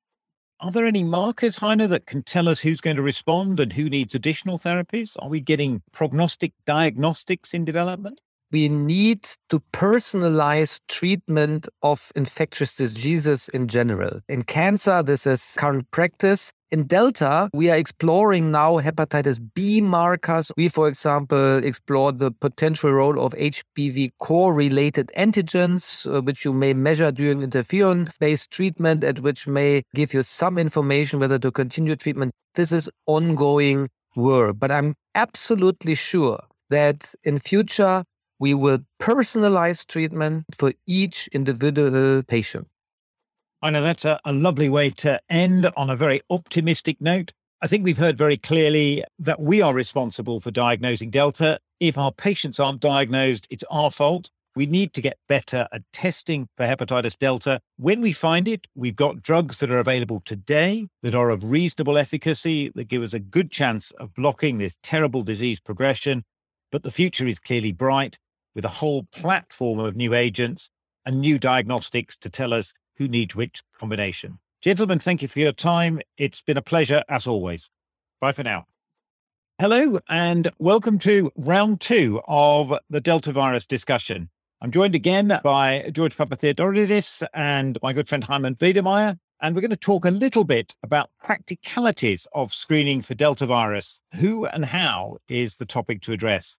Are 0.60 0.72
there 0.72 0.86
any 0.86 1.04
markers, 1.04 1.60
Heiner, 1.60 1.88
that 1.88 2.06
can 2.06 2.24
tell 2.24 2.48
us 2.48 2.58
who's 2.58 2.80
going 2.80 2.96
to 2.96 3.02
respond 3.02 3.60
and 3.60 3.72
who 3.72 3.88
needs 3.88 4.16
additional 4.16 4.58
therapies? 4.58 5.16
Are 5.20 5.28
we 5.28 5.40
getting 5.40 5.82
prognostic 5.92 6.52
diagnostics 6.66 7.54
in 7.54 7.64
development? 7.64 8.20
We 8.50 8.68
need 8.70 9.24
to 9.50 9.60
personalize 9.72 10.80
treatment 10.88 11.68
of 11.82 12.10
infectious 12.16 12.74
diseases 12.74 13.48
in 13.50 13.68
general. 13.68 14.20
In 14.28 14.42
cancer, 14.42 15.02
this 15.02 15.26
is 15.26 15.56
current 15.58 15.90
practice. 15.90 16.52
In 16.70 16.86
Delta, 16.86 17.48
we 17.54 17.70
are 17.70 17.76
exploring 17.76 18.50
now 18.50 18.78
hepatitis 18.78 19.38
B 19.54 19.80
markers. 19.80 20.52
We, 20.56 20.68
for 20.68 20.88
example, 20.88 21.64
explored 21.64 22.18
the 22.18 22.30
potential 22.30 22.92
role 22.92 23.20
of 23.20 23.32
HBV 23.32 24.10
core 24.18 24.52
related 24.52 25.10
antigens, 25.16 26.06
uh, 26.06 26.20
which 26.20 26.44
you 26.44 26.52
may 26.52 26.74
measure 26.74 27.10
during 27.10 27.40
interferon 27.40 28.10
based 28.18 28.50
treatment, 28.50 29.02
at 29.02 29.20
which 29.20 29.46
may 29.46 29.82
give 29.94 30.12
you 30.12 30.22
some 30.22 30.58
information 30.58 31.20
whether 31.20 31.38
to 31.38 31.50
continue 31.50 31.96
treatment. 31.96 32.32
This 32.54 32.72
is 32.72 32.90
ongoing 33.06 33.88
work, 34.14 34.56
but 34.58 34.70
I'm 34.70 34.94
absolutely 35.14 35.94
sure 35.94 36.40
that 36.70 37.14
in 37.24 37.38
future 37.38 38.04
we 38.38 38.54
will 38.54 38.80
personalize 39.00 39.86
treatment 39.86 40.44
for 40.54 40.72
each 40.86 41.28
individual 41.28 42.22
patient. 42.22 42.68
I 43.60 43.70
know 43.70 43.82
that's 43.82 44.04
a, 44.04 44.20
a 44.24 44.32
lovely 44.32 44.68
way 44.68 44.90
to 44.90 45.20
end 45.28 45.68
on 45.76 45.90
a 45.90 45.96
very 45.96 46.22
optimistic 46.30 47.00
note. 47.00 47.32
I 47.60 47.66
think 47.66 47.84
we've 47.84 47.98
heard 47.98 48.16
very 48.16 48.36
clearly 48.36 49.02
that 49.18 49.40
we 49.40 49.60
are 49.60 49.74
responsible 49.74 50.38
for 50.38 50.52
diagnosing 50.52 51.10
Delta. 51.10 51.58
If 51.80 51.98
our 51.98 52.12
patients 52.12 52.60
aren't 52.60 52.80
diagnosed, 52.80 53.48
it's 53.50 53.64
our 53.68 53.90
fault. 53.90 54.30
We 54.54 54.66
need 54.66 54.92
to 54.94 55.00
get 55.00 55.18
better 55.26 55.66
at 55.72 55.82
testing 55.92 56.48
for 56.56 56.66
hepatitis 56.66 57.18
Delta. 57.18 57.60
When 57.76 58.00
we 58.00 58.12
find 58.12 58.46
it, 58.46 58.66
we've 58.76 58.96
got 58.96 59.22
drugs 59.22 59.58
that 59.58 59.72
are 59.72 59.78
available 59.78 60.20
today 60.24 60.86
that 61.02 61.14
are 61.14 61.30
of 61.30 61.44
reasonable 61.44 61.98
efficacy, 61.98 62.70
that 62.76 62.84
give 62.84 63.02
us 63.02 63.12
a 63.12 63.20
good 63.20 63.50
chance 63.50 63.90
of 63.92 64.14
blocking 64.14 64.56
this 64.56 64.76
terrible 64.82 65.22
disease 65.22 65.58
progression. 65.58 66.24
But 66.70 66.84
the 66.84 66.90
future 66.92 67.26
is 67.26 67.40
clearly 67.40 67.72
bright 67.72 68.18
with 68.58 68.64
a 68.64 68.68
whole 68.68 69.04
platform 69.12 69.78
of 69.78 69.94
new 69.94 70.14
agents 70.14 70.68
and 71.06 71.20
new 71.20 71.38
diagnostics 71.38 72.16
to 72.16 72.28
tell 72.28 72.52
us 72.52 72.74
who 72.96 73.06
needs 73.06 73.36
which 73.36 73.62
combination. 73.78 74.36
Gentlemen, 74.60 74.98
thank 74.98 75.22
you 75.22 75.28
for 75.28 75.38
your 75.38 75.52
time. 75.52 76.00
It's 76.16 76.42
been 76.42 76.56
a 76.56 76.62
pleasure 76.62 77.04
as 77.08 77.28
always. 77.28 77.70
Bye 78.20 78.32
for 78.32 78.42
now. 78.42 78.66
Hello, 79.60 80.00
and 80.08 80.50
welcome 80.58 80.98
to 80.98 81.30
round 81.36 81.80
two 81.80 82.20
of 82.26 82.74
the 82.90 83.00
Delta 83.00 83.30
virus 83.30 83.64
discussion. 83.64 84.28
I'm 84.60 84.72
joined 84.72 84.96
again 84.96 85.38
by 85.44 85.90
George 85.92 86.16
Papatheodoridis 86.16 87.22
and 87.32 87.78
my 87.80 87.92
good 87.92 88.08
friend 88.08 88.26
Heiner 88.26 88.56
Wedemeyer, 88.56 89.18
and 89.40 89.54
we're 89.54 89.60
going 89.60 89.70
to 89.70 89.76
talk 89.76 90.04
a 90.04 90.10
little 90.10 90.42
bit 90.42 90.74
about 90.82 91.10
practicalities 91.22 92.26
of 92.32 92.52
screening 92.52 93.02
for 93.02 93.14
Delta 93.14 93.46
virus. 93.46 94.00
Who 94.16 94.46
and 94.46 94.64
how 94.64 95.18
is 95.28 95.54
the 95.54 95.64
topic 95.64 96.02
to 96.02 96.12
address. 96.12 96.58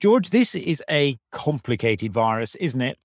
George, 0.00 0.30
this 0.30 0.54
is 0.54 0.82
a 0.90 1.16
complicated 1.32 2.12
virus, 2.12 2.54
isn't 2.56 2.80
it? 2.80 2.98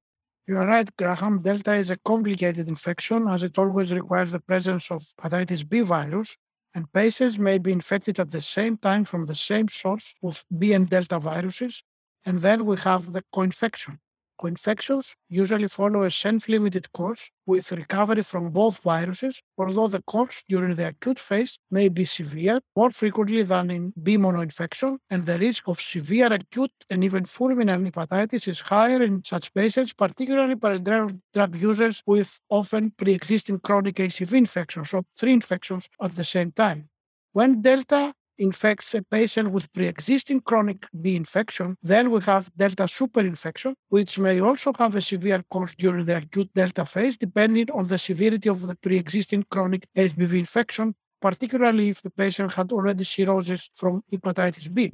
You 0.47 0.57
are 0.57 0.65
right, 0.65 0.89
Graham. 0.97 1.39
Delta 1.39 1.73
is 1.73 1.91
a 1.91 1.97
complicated 1.97 2.67
infection 2.67 3.27
as 3.27 3.43
it 3.43 3.57
always 3.57 3.91
requires 3.91 4.31
the 4.31 4.39
presence 4.39 4.89
of 4.89 5.01
hepatitis 5.21 5.67
B 5.67 5.81
virus, 5.81 6.37
and 6.73 6.91
patients 6.91 7.37
may 7.37 7.57
be 7.59 7.71
infected 7.71 8.19
at 8.19 8.31
the 8.31 8.41
same 8.41 8.77
time 8.77 9.05
from 9.05 9.27
the 9.27 9.35
same 9.35 9.67
source 9.67 10.15
with 10.21 10.43
B 10.57 10.73
and 10.73 10.89
Delta 10.89 11.19
viruses, 11.19 11.83
and 12.25 12.39
then 12.39 12.65
we 12.65 12.77
have 12.77 13.13
the 13.13 13.23
co-infection. 13.31 13.99
Co-infections 14.39 15.15
usually 15.27 15.67
follow 15.67 16.03
a 16.03 16.11
self-limited 16.11 16.91
course 16.93 17.29
with 17.45 17.71
recovery 17.73 18.23
from 18.23 18.51
both 18.51 18.81
viruses, 18.81 19.41
although 19.57 19.87
the 19.87 20.01
course 20.03 20.45
during 20.47 20.75
the 20.75 20.87
acute 20.87 21.19
phase 21.19 21.59
may 21.69 21.89
be 21.89 22.05
severe 22.05 22.61
more 22.73 22.89
frequently 22.89 23.43
than 23.43 23.69
in 23.69 23.93
B 24.01 24.17
monoinfection, 24.17 24.97
and 25.09 25.23
the 25.23 25.37
risk 25.37 25.67
of 25.67 25.81
severe 25.81 26.31
acute 26.31 26.71
and 26.89 27.03
even 27.03 27.23
fulminant 27.23 27.91
hepatitis 27.91 28.47
is 28.47 28.61
higher 28.61 29.03
in 29.03 29.23
such 29.25 29.53
patients, 29.53 29.91
particularly 29.91 30.55
parenteral 30.55 31.13
drug 31.33 31.55
users 31.57 32.01
with 32.05 32.39
often 32.49 32.91
pre-existing 32.91 33.59
chronic 33.59 33.95
HCV 33.95 34.33
infections, 34.37 34.89
so 34.89 35.03
three 35.17 35.33
infections 35.33 35.89
at 36.01 36.11
the 36.11 36.23
same 36.23 36.51
time. 36.53 36.87
When 37.33 37.61
Delta 37.61 38.13
infects 38.39 38.95
a 38.95 39.01
patient 39.03 39.51
with 39.51 39.71
pre-existing 39.71 40.39
chronic 40.41 40.85
B 41.01 41.15
infection, 41.15 41.75
then 41.81 42.09
we 42.11 42.19
have 42.21 42.49
delta 42.55 42.83
superinfection, 42.83 43.73
which 43.89 44.17
may 44.19 44.39
also 44.39 44.73
have 44.79 44.95
a 44.95 45.01
severe 45.01 45.43
course 45.49 45.75
during 45.75 46.05
the 46.05 46.17
acute 46.17 46.49
delta 46.53 46.85
phase, 46.85 47.17
depending 47.17 47.69
on 47.71 47.87
the 47.87 47.97
severity 47.97 48.49
of 48.49 48.65
the 48.67 48.75
pre-existing 48.75 49.43
chronic 49.51 49.85
HBV 49.95 50.39
infection, 50.39 50.95
particularly 51.21 51.89
if 51.89 52.01
the 52.01 52.11
patient 52.11 52.53
had 52.53 52.71
already 52.71 53.03
cirrhosis 53.03 53.69
from 53.73 54.03
hepatitis 54.11 54.73
B. 54.73 54.91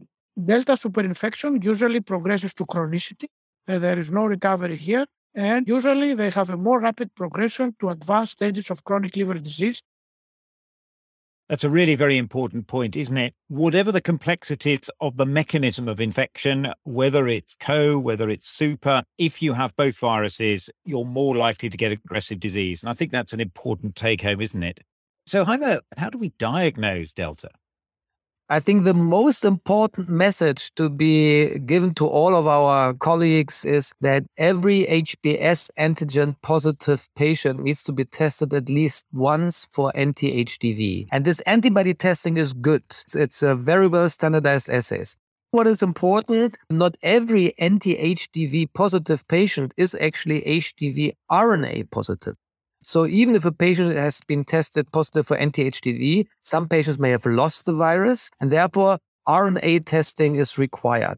Delta 0.52 0.74
superinfection 0.74 1.64
usually 1.64 2.02
progresses 2.02 2.54
to 2.56 2.66
chronicity. 2.66 3.28
and 3.68 3.84
there 3.84 3.98
is 3.98 4.12
no 4.12 4.26
recovery 4.26 4.76
here. 4.76 5.06
And 5.34 5.68
usually 5.68 6.14
they 6.14 6.30
have 6.30 6.50
a 6.50 6.58
more 6.58 6.80
rapid 6.80 7.14
progression 7.14 7.76
to 7.80 7.90
advanced 7.90 8.34
stages 8.34 8.70
of 8.72 8.84
chronic 8.84 9.16
liver 9.16 9.34
disease, 9.36 9.82
that's 11.50 11.64
a 11.64 11.70
really 11.70 11.96
very 11.96 12.18
important 12.18 12.68
point, 12.68 12.96
isn't 12.96 13.18
it? 13.18 13.34
Whatever 13.48 13.92
the 13.92 14.02
complexities 14.02 14.90
of 15.00 15.18
the 15.18 15.26
mechanism 15.26 15.88
of 15.88 16.00
infection, 16.00 16.74
whether 16.84 17.28
it's 17.28 17.56
co, 17.60 18.00
whether 18.00 18.30
it's 18.30 18.50
super, 18.50 19.04
if 19.18 19.42
you 19.42 19.54
have 19.54 19.76
both 19.76 20.00
viruses, 20.00 20.70
you're 20.86 21.06
more 21.06 21.36
likely 21.36 21.70
to 21.70 21.78
get 21.78 21.92
aggressive 21.92 22.40
disease. 22.40 22.82
And 22.82 22.90
I 22.90 22.94
think 22.94 23.12
that's 23.12 23.34
an 23.34 23.40
important 23.40 23.96
take 23.96 24.22
home, 24.22 24.42
isn't 24.42 24.64
it? 24.64 24.80
So, 25.28 25.46
how, 25.46 25.82
how 25.98 26.10
do 26.10 26.18
we 26.18 26.30
diagnose 26.38 27.12
Delta? 27.12 27.50
I 28.48 28.60
think 28.60 28.84
the 28.84 28.94
most 28.94 29.44
important 29.44 30.08
message 30.08 30.72
to 30.76 30.88
be 30.88 31.58
given 31.58 31.96
to 31.96 32.06
all 32.06 32.36
of 32.36 32.46
our 32.46 32.94
colleagues 32.94 33.66
is 33.66 33.92
that 34.02 34.24
every 34.38 34.86
HBs 34.86 35.72
antigen 35.80 36.36
positive 36.44 37.08
patient 37.16 37.64
needs 37.64 37.82
to 37.86 37.92
be 37.92 38.06
tested 38.06 38.54
at 38.54 38.70
least 38.70 39.08
once 39.12 39.66
for 39.72 39.92
anti 39.96 40.46
HDV. 40.46 41.08
And 41.12 41.26
this 41.26 41.40
antibody 41.48 41.96
testing 41.96 42.38
is 42.38 42.54
good. 42.54 42.84
It's 43.16 43.42
a 43.42 43.56
very 43.56 43.88
well 43.88 44.10
standardized 44.10 44.70
assays. 44.70 45.18
What 45.50 45.66
is 45.66 45.82
important, 45.82 46.56
not 46.70 46.98
every 47.02 47.58
anti 47.58 47.96
HDV 47.96 48.74
positive 48.76 49.28
patient 49.28 49.74
is 49.76 49.96
actually 50.00 50.42
HDV 50.42 51.14
RNA 51.32 51.90
positive. 51.90 52.36
So 52.86 53.08
even 53.08 53.36
if 53.36 53.46
a 53.46 53.52
patient 53.52 53.96
has 53.96 54.22
been 54.28 54.46
tested 54.46 54.92
positive 54.92 55.26
for 55.26 55.36
anti-HDV, 55.38 56.28
some 56.44 56.70
patients 56.70 57.00
may 57.00 57.10
have 57.10 57.26
lost 57.26 57.66
the 57.66 57.74
virus 57.74 58.30
and 58.40 58.52
therefore 58.52 59.00
RNA 59.28 59.86
testing 59.86 60.36
is 60.36 60.60
required. 60.60 61.18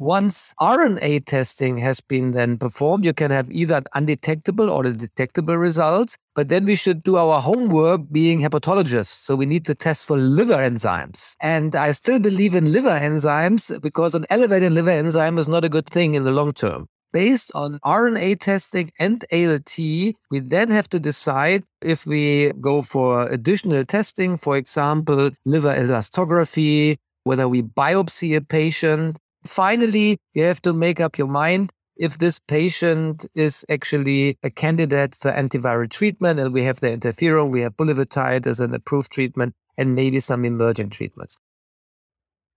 Once 0.00 0.54
RNA 0.60 1.24
testing 1.24 1.78
has 1.78 2.00
been 2.00 2.32
then 2.32 2.58
performed, 2.58 3.04
you 3.04 3.12
can 3.12 3.30
have 3.30 3.48
either 3.50 3.76
an 3.76 3.84
undetectable 3.94 4.70
or 4.70 4.86
a 4.86 4.92
detectable 4.92 5.56
results, 5.56 6.16
but 6.34 6.48
then 6.48 6.64
we 6.64 6.74
should 6.74 7.04
do 7.04 7.16
our 7.16 7.40
homework 7.40 8.00
being 8.10 8.40
hepatologists. 8.40 9.06
So 9.06 9.36
we 9.36 9.46
need 9.46 9.64
to 9.66 9.76
test 9.76 10.04
for 10.04 10.16
liver 10.16 10.56
enzymes. 10.56 11.34
And 11.40 11.76
I 11.76 11.92
still 11.92 12.18
believe 12.18 12.56
in 12.56 12.72
liver 12.72 12.90
enzymes 12.90 13.80
because 13.80 14.16
an 14.16 14.24
elevated 14.30 14.72
liver 14.72 14.90
enzyme 14.90 15.38
is 15.38 15.46
not 15.46 15.64
a 15.64 15.68
good 15.68 15.86
thing 15.86 16.14
in 16.14 16.24
the 16.24 16.32
long 16.32 16.52
term. 16.52 16.88
Based 17.12 17.50
on 17.54 17.78
RNA 17.84 18.40
testing 18.40 18.90
and 18.98 19.24
ALT, 19.32 19.78
we 19.78 20.40
then 20.40 20.70
have 20.70 20.88
to 20.90 21.00
decide 21.00 21.64
if 21.80 22.04
we 22.04 22.52
go 22.60 22.82
for 22.82 23.26
additional 23.28 23.84
testing, 23.84 24.36
for 24.36 24.56
example, 24.56 25.30
liver 25.46 25.74
elastography, 25.74 26.96
whether 27.24 27.48
we 27.48 27.62
biopsy 27.62 28.36
a 28.36 28.42
patient. 28.42 29.18
Finally, 29.44 30.18
you 30.34 30.42
have 30.44 30.60
to 30.62 30.74
make 30.74 31.00
up 31.00 31.16
your 31.16 31.28
mind 31.28 31.72
if 31.98 32.18
this 32.18 32.38
patient 32.38 33.26
is 33.34 33.64
actually 33.68 34.38
a 34.42 34.50
candidate 34.50 35.14
for 35.14 35.32
antiviral 35.32 35.90
treatment 35.90 36.38
and 36.38 36.52
we 36.52 36.62
have 36.62 36.80
the 36.80 36.88
interferon, 36.88 37.50
we 37.50 37.62
have 37.62 37.76
bulevirtide 37.76 38.46
as 38.46 38.60
an 38.60 38.72
approved 38.72 39.10
treatment, 39.10 39.54
and 39.76 39.94
maybe 39.94 40.20
some 40.20 40.44
emerging 40.44 40.90
treatments. 40.90 41.36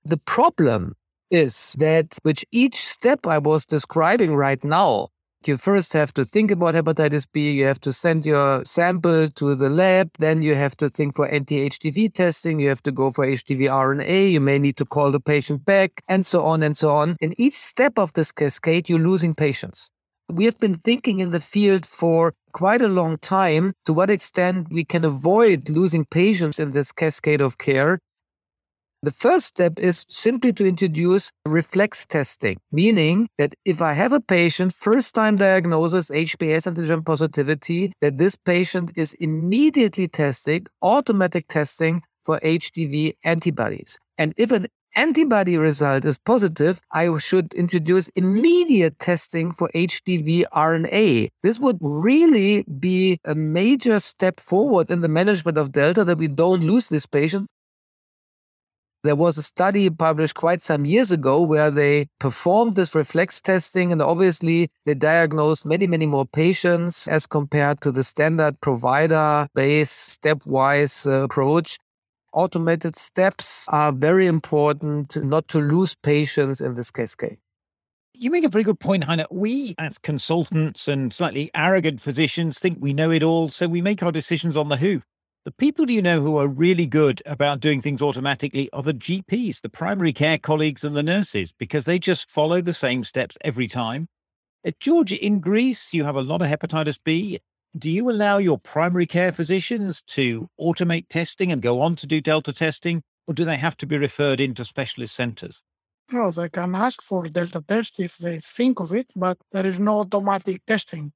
The 0.03 0.17
problem 0.17 0.95
is 1.31 1.75
that 1.79 2.17
with 2.23 2.43
each 2.51 2.75
step 2.75 3.25
I 3.25 3.37
was 3.37 3.65
describing 3.65 4.35
right 4.35 4.63
now, 4.63 5.07
you 5.47 5.57
first 5.57 5.93
have 5.93 6.13
to 6.13 6.23
think 6.23 6.51
about 6.51 6.75
hepatitis 6.75 7.25
B, 7.31 7.51
you 7.51 7.65
have 7.65 7.81
to 7.81 7.91
send 7.91 8.25
your 8.25 8.63
sample 8.63 9.27
to 9.29 9.55
the 9.55 9.69
lab, 9.69 10.11
then 10.19 10.43
you 10.43 10.53
have 10.53 10.77
to 10.77 10.89
think 10.89 11.15
for 11.15 11.27
anti 11.29 11.67
HDV 11.67 12.13
testing, 12.13 12.59
you 12.59 12.69
have 12.69 12.83
to 12.83 12.91
go 12.91 13.11
for 13.11 13.25
HDV 13.25 13.61
RNA, 13.61 14.31
you 14.31 14.39
may 14.39 14.59
need 14.59 14.77
to 14.77 14.85
call 14.85 15.11
the 15.11 15.19
patient 15.19 15.65
back, 15.65 16.03
and 16.07 16.25
so 16.25 16.45
on 16.45 16.61
and 16.61 16.77
so 16.77 16.95
on. 16.95 17.17
In 17.21 17.33
each 17.39 17.55
step 17.55 17.97
of 17.97 18.13
this 18.13 18.31
cascade, 18.31 18.87
you're 18.87 18.99
losing 18.99 19.33
patients. 19.33 19.89
We 20.29 20.45
have 20.45 20.59
been 20.59 20.75
thinking 20.75 21.19
in 21.19 21.31
the 21.31 21.41
field 21.41 21.85
for 21.85 22.33
quite 22.53 22.81
a 22.81 22.87
long 22.87 23.17
time 23.17 23.73
to 23.85 23.93
what 23.93 24.09
extent 24.09 24.67
we 24.69 24.85
can 24.85 25.03
avoid 25.03 25.69
losing 25.69 26.05
patients 26.05 26.59
in 26.59 26.71
this 26.71 26.91
cascade 26.91 27.41
of 27.41 27.57
care 27.57 27.99
the 29.03 29.11
first 29.11 29.47
step 29.47 29.79
is 29.79 30.05
simply 30.07 30.53
to 30.53 30.67
introduce 30.67 31.31
reflex 31.45 32.05
testing, 32.05 32.57
meaning 32.71 33.27
that 33.39 33.55
if 33.65 33.81
I 33.81 33.93
have 33.93 34.13
a 34.13 34.21
patient, 34.21 34.73
first 34.73 35.15
time 35.15 35.37
diagnosis 35.37 36.11
HBs 36.11 36.71
antigen 36.71 37.03
positivity, 37.03 37.93
that 38.01 38.19
this 38.19 38.35
patient 38.35 38.91
is 38.95 39.13
immediately 39.15 40.07
testing, 40.07 40.67
automatic 40.83 41.47
testing 41.47 42.03
for 42.25 42.39
HDV 42.41 43.13
antibodies. 43.23 43.97
And 44.19 44.35
if 44.37 44.51
an 44.51 44.67
antibody 44.95 45.57
result 45.57 46.05
is 46.05 46.19
positive, 46.19 46.79
I 46.91 47.17
should 47.17 47.53
introduce 47.53 48.09
immediate 48.09 48.99
testing 48.99 49.51
for 49.53 49.71
HDV 49.73 50.43
RNA. 50.53 51.29
This 51.41 51.57
would 51.59 51.77
really 51.81 52.65
be 52.79 53.17
a 53.25 53.33
major 53.33 53.99
step 53.99 54.39
forward 54.39 54.91
in 54.91 55.01
the 55.01 55.07
management 55.07 55.57
of 55.57 55.71
Delta 55.71 56.03
that 56.03 56.19
we 56.19 56.27
don't 56.27 56.61
lose 56.61 56.89
this 56.89 57.07
patient 57.07 57.47
there 59.03 59.15
was 59.15 59.37
a 59.37 59.43
study 59.43 59.89
published 59.89 60.35
quite 60.35 60.61
some 60.61 60.85
years 60.85 61.11
ago 61.11 61.41
where 61.41 61.71
they 61.71 62.07
performed 62.19 62.75
this 62.75 62.93
reflex 62.93 63.41
testing, 63.41 63.91
and 63.91 64.01
obviously 64.01 64.69
they 64.85 64.93
diagnosed 64.93 65.65
many, 65.65 65.87
many 65.87 66.05
more 66.05 66.25
patients 66.25 67.07
as 67.07 67.25
compared 67.25 67.81
to 67.81 67.91
the 67.91 68.03
standard 68.03 68.59
provider 68.61 69.47
based 69.55 70.21
stepwise 70.21 71.07
uh, 71.07 71.23
approach. 71.23 71.77
Automated 72.33 72.95
steps 72.95 73.65
are 73.69 73.91
very 73.91 74.27
important 74.27 75.17
not 75.23 75.47
to 75.49 75.59
lose 75.59 75.95
patients 75.95 76.61
in 76.61 76.75
this 76.75 76.91
cascade. 76.91 77.37
You 78.15 78.29
make 78.29 78.45
a 78.45 78.49
very 78.49 78.63
good 78.63 78.79
point, 78.79 79.05
Heiner. 79.05 79.25
We, 79.31 79.73
as 79.79 79.97
consultants 79.97 80.87
and 80.87 81.11
slightly 81.11 81.49
arrogant 81.55 81.99
physicians, 81.99 82.59
think 82.59 82.77
we 82.79 82.93
know 82.93 83.09
it 83.09 83.23
all, 83.23 83.49
so 83.49 83.67
we 83.67 83.81
make 83.81 84.03
our 84.03 84.11
decisions 84.11 84.55
on 84.55 84.69
the 84.69 84.77
who. 84.77 85.01
The 85.43 85.51
people 85.51 85.89
you 85.89 86.03
know 86.03 86.21
who 86.21 86.37
are 86.37 86.47
really 86.47 86.85
good 86.85 87.23
about 87.25 87.61
doing 87.61 87.81
things 87.81 87.99
automatically 87.99 88.69
are 88.73 88.83
the 88.83 88.93
GPs, 88.93 89.61
the 89.61 89.69
primary 89.69 90.13
care 90.13 90.37
colleagues, 90.37 90.83
and 90.83 90.95
the 90.95 91.01
nurses, 91.01 91.51
because 91.51 91.85
they 91.85 91.97
just 91.97 92.29
follow 92.29 92.61
the 92.61 92.75
same 92.75 93.03
steps 93.03 93.39
every 93.43 93.67
time. 93.67 94.07
At 94.63 94.79
Georgia, 94.79 95.17
in 95.25 95.39
Greece, 95.39 95.95
you 95.95 96.03
have 96.03 96.15
a 96.15 96.21
lot 96.21 96.43
of 96.43 96.47
hepatitis 96.47 96.99
B. 97.03 97.39
Do 97.75 97.89
you 97.89 98.11
allow 98.11 98.37
your 98.37 98.59
primary 98.59 99.07
care 99.07 99.31
physicians 99.31 100.03
to 100.09 100.47
automate 100.59 101.07
testing 101.07 101.51
and 101.51 101.59
go 101.59 101.81
on 101.81 101.95
to 101.95 102.05
do 102.05 102.21
Delta 102.21 102.53
testing, 102.53 103.01
or 103.25 103.33
do 103.33 103.43
they 103.43 103.57
have 103.57 103.75
to 103.77 103.87
be 103.87 103.97
referred 103.97 104.39
into 104.39 104.63
specialist 104.63 105.15
centers? 105.15 105.63
No, 106.11 106.29
they 106.29 106.49
can 106.49 106.75
ask 106.75 107.01
for 107.01 107.23
Delta 107.23 107.63
test 107.67 107.99
if 107.99 108.19
they 108.19 108.37
think 108.37 108.79
of 108.79 108.93
it, 108.93 109.07
but 109.15 109.39
there 109.51 109.65
is 109.65 109.79
no 109.79 110.01
automatic 110.01 110.63
testing. 110.67 111.13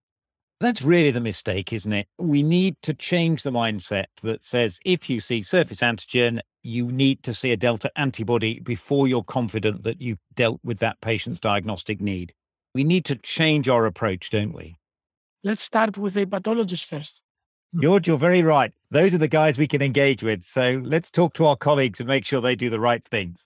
That's 0.60 0.82
really 0.82 1.12
the 1.12 1.22
mistake, 1.22 1.74
isn't 1.74 1.92
it? 1.92 2.08
We 2.18 2.42
need 2.42 2.78
to 2.84 2.94
change 2.94 3.44
the 3.44 3.52
mindset 3.52 4.06
that 4.24 4.46
says 4.46 4.80
if 4.86 5.10
you 5.10 5.20
see 5.20 5.44
surface 5.44 5.82
antigen, 5.82 6.40
you 6.64 6.88
need 6.88 7.24
to 7.24 7.34
see 7.34 7.52
a 7.52 7.58
Delta 7.58 7.92
antibody 7.98 8.60
before 8.62 9.08
you're 9.08 9.24
confident 9.24 9.84
that 9.84 10.02
you've 10.02 10.22
dealt 10.34 10.62
with 10.64 10.80
that 10.80 11.02
patient's 11.02 11.39
diagnostic 11.39 12.00
need. 12.00 12.34
We 12.74 12.84
need 12.84 13.06
to 13.06 13.15
change 13.18 13.68
our 13.68 13.86
approach, 13.86 14.30
don't 14.30 14.54
we? 14.54 14.78
Let's 15.44 15.62
start 15.62 15.98
with 15.98 16.18
a 16.18 16.26
pathologist 16.26 16.89
first. 16.89 17.24
Hmm. 17.74 17.82
George, 17.82 18.08
you're 18.08 18.18
very 18.18 18.41
right. 18.41 18.74
Those 18.91 19.13
are 19.13 19.20
the 19.20 19.28
guys 19.28 19.58
we 19.58 19.68
can 19.68 19.82
engage 19.82 20.24
with. 20.24 20.44
So 20.44 20.82
let's 20.84 21.12
talk 21.12 21.34
to 21.36 21.46
our 21.46 21.58
colleagues 21.58 22.00
and 22.00 22.08
make 22.08 22.26
sure 22.26 22.39
they 22.39 22.56
do 22.56 22.70
the 22.70 22.80
right 22.80 23.04
things. 23.04 23.46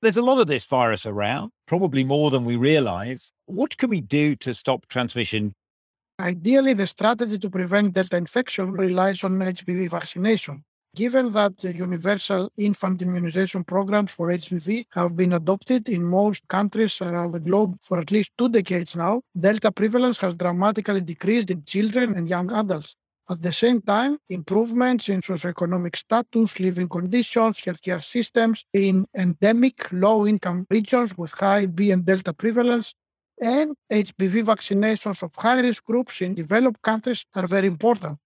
There's 0.00 0.16
a 0.16 0.22
lot 0.22 0.38
of 0.38 0.46
this 0.46 0.64
virus 0.64 1.06
around, 1.06 1.50
probably 1.66 2.04
more 2.04 2.30
than 2.30 2.44
we 2.44 2.54
realize. 2.54 3.32
What 3.46 3.76
can 3.78 3.90
we 3.90 4.00
do 4.00 4.36
to 4.36 4.54
stop 4.54 4.86
transmission? 4.86 5.54
Ideally, 6.20 6.74
the 6.74 6.86
strategy 6.86 7.36
to 7.36 7.50
prevent 7.50 7.94
Delta 7.94 8.16
infection 8.16 8.70
relies 8.70 9.24
on 9.24 9.32
HBV 9.38 9.90
vaccination. 9.90 10.62
Given 10.94 11.32
that 11.32 11.58
the 11.58 11.76
universal 11.76 12.48
infant 12.56 13.02
immunization 13.02 13.64
programs 13.64 14.14
for 14.14 14.28
HBV 14.28 14.84
have 14.94 15.16
been 15.16 15.32
adopted 15.32 15.88
in 15.88 16.04
most 16.04 16.46
countries 16.46 17.02
around 17.02 17.32
the 17.32 17.40
globe 17.40 17.74
for 17.82 17.98
at 17.98 18.12
least 18.12 18.30
two 18.38 18.48
decades 18.48 18.94
now, 18.94 19.22
Delta 19.36 19.72
prevalence 19.72 20.18
has 20.18 20.36
dramatically 20.36 21.00
decreased 21.00 21.50
in 21.50 21.64
children 21.64 22.14
and 22.14 22.28
young 22.28 22.52
adults. 22.52 22.94
At 23.30 23.42
the 23.42 23.52
same 23.52 23.82
time, 23.82 24.16
improvements 24.30 25.10
in 25.10 25.20
socioeconomic 25.20 25.96
status, 25.96 26.58
living 26.60 26.88
conditions, 26.88 27.60
healthcare 27.60 28.02
systems 28.02 28.64
in 28.72 29.06
endemic 29.14 29.92
low 29.92 30.26
income 30.26 30.66
regions 30.70 31.16
with 31.18 31.32
high 31.32 31.66
B 31.66 31.90
and 31.90 32.06
Delta 32.06 32.32
prevalence, 32.32 32.94
and 33.38 33.76
HBV 33.92 34.44
vaccinations 34.46 35.22
of 35.22 35.36
high 35.36 35.60
risk 35.60 35.84
groups 35.84 36.22
in 36.22 36.34
developed 36.34 36.80
countries 36.80 37.26
are 37.34 37.46
very 37.46 37.66
important. 37.66 38.16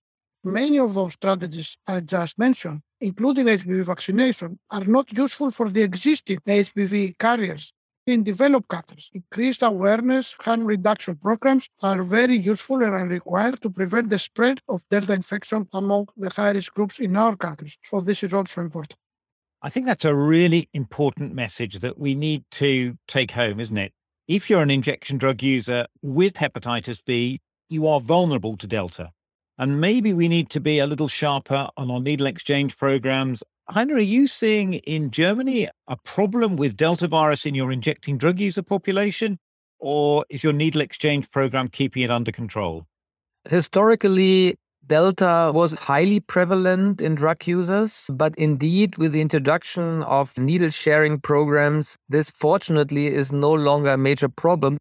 Many 0.45 0.79
of 0.79 0.95
those 0.95 1.15
strategies 1.15 1.77
I 1.87 2.01
just 2.01 2.39
mentioned, 2.39 2.83
including 3.01 3.47
HBV 3.47 3.85
vaccination, 3.85 4.61
are 4.71 4.85
not 4.85 5.07
useful 5.17 5.51
for 5.51 5.69
the 5.69 5.83
existing 5.83 6.39
HBV 6.47 7.19
carriers 7.19 7.73
in 8.07 8.23
developed 8.23 8.69
countries. 8.69 9.11
Increased 9.13 9.63
awareness, 9.63 10.35
harm 10.41 10.65
reduction 10.65 11.17
programs 11.17 11.69
are 11.83 12.03
very 12.03 12.37
useful 12.37 12.83
and 12.83 12.95
are 12.95 13.07
required 13.07 13.61
to 13.63 13.71
prevent 13.71 14.11
the 14.11 14.19
spread 14.19 14.61
of 14.69 14.83
Delta 14.89 15.13
infection 15.13 15.69
among 15.73 16.09
the 16.17 16.31
high 16.31 16.53
risk 16.53 16.75
groups 16.75 16.99
in 16.99 17.17
our 17.17 17.37
countries. 17.37 17.79
So, 17.85 18.01
this 18.01 18.23
is 18.23 18.35
also 18.35 18.61
important. 18.61 18.99
I 19.63 19.71
think 19.71 19.87
that's 19.87 20.05
a 20.05 20.15
really 20.15 20.69
important 20.75 21.35
message 21.35 21.79
that 21.81 21.99
we 21.99 22.15
need 22.15 22.45
to 22.53 22.97
take 23.07 23.31
home, 23.31 23.61
isn't 23.61 23.79
it? 23.79 23.93
If 24.27 24.51
you're 24.51 24.63
an 24.63 24.71
injection 24.71 25.19
drug 25.19 25.43
user 25.43 25.87
with 26.03 26.35
hepatitis 26.35 27.05
B, 27.05 27.41
you 27.69 27.87
are 27.87 28.01
vulnerable 28.01 28.57
to 28.57 28.67
Delta. 28.67 29.13
And 29.59 29.81
maybe 29.81 30.13
we 30.13 30.27
need 30.27 30.51
to 30.51 30.61
be 30.61 30.81
a 30.81 30.87
little 30.87 31.09
sharper 31.09 31.69
on 31.77 31.91
our 31.91 32.01
needle 32.01 32.27
exchange 32.27 32.77
programs 32.77 33.45
Heiner, 33.71 33.95
are 33.95 34.01
you 34.01 34.27
seeing 34.27 34.75
in 34.75 35.13
Germany 35.13 35.69
a 35.87 35.97
problem 36.05 36.57
with 36.57 36.77
Delta 36.77 37.07
virus 37.07 37.47
in 37.47 37.55
your 37.55 37.71
injecting 37.71 38.19
drug 38.19 38.41
user 38.41 38.63
population, 38.63 39.39
or 39.79 40.25
is 40.29 40.43
your 40.43 40.53
needle 40.53 40.81
exchange 40.81 41.31
program 41.31 41.69
keeping 41.69 42.03
it 42.03 42.11
under 42.11 42.33
control? 42.33 42.87
Historically, 43.49 44.57
Delta 44.85 45.53
was 45.55 45.73
highly 45.73 46.19
prevalent 46.19 47.01
in 47.01 47.15
drug 47.15 47.47
users, 47.47 48.11
but 48.13 48.35
indeed, 48.37 48.99
with 48.99 49.13
the 49.13 49.21
introduction 49.21 50.03
of 50.03 50.37
needle 50.37 50.71
sharing 50.71 51.21
programs, 51.21 51.97
this 52.09 52.33
fortunately 52.33 53.07
is 53.07 53.33
no 53.33 53.53
longer 53.53 53.91
a 53.91 53.97
major 53.97 54.29
problem. 54.29 54.77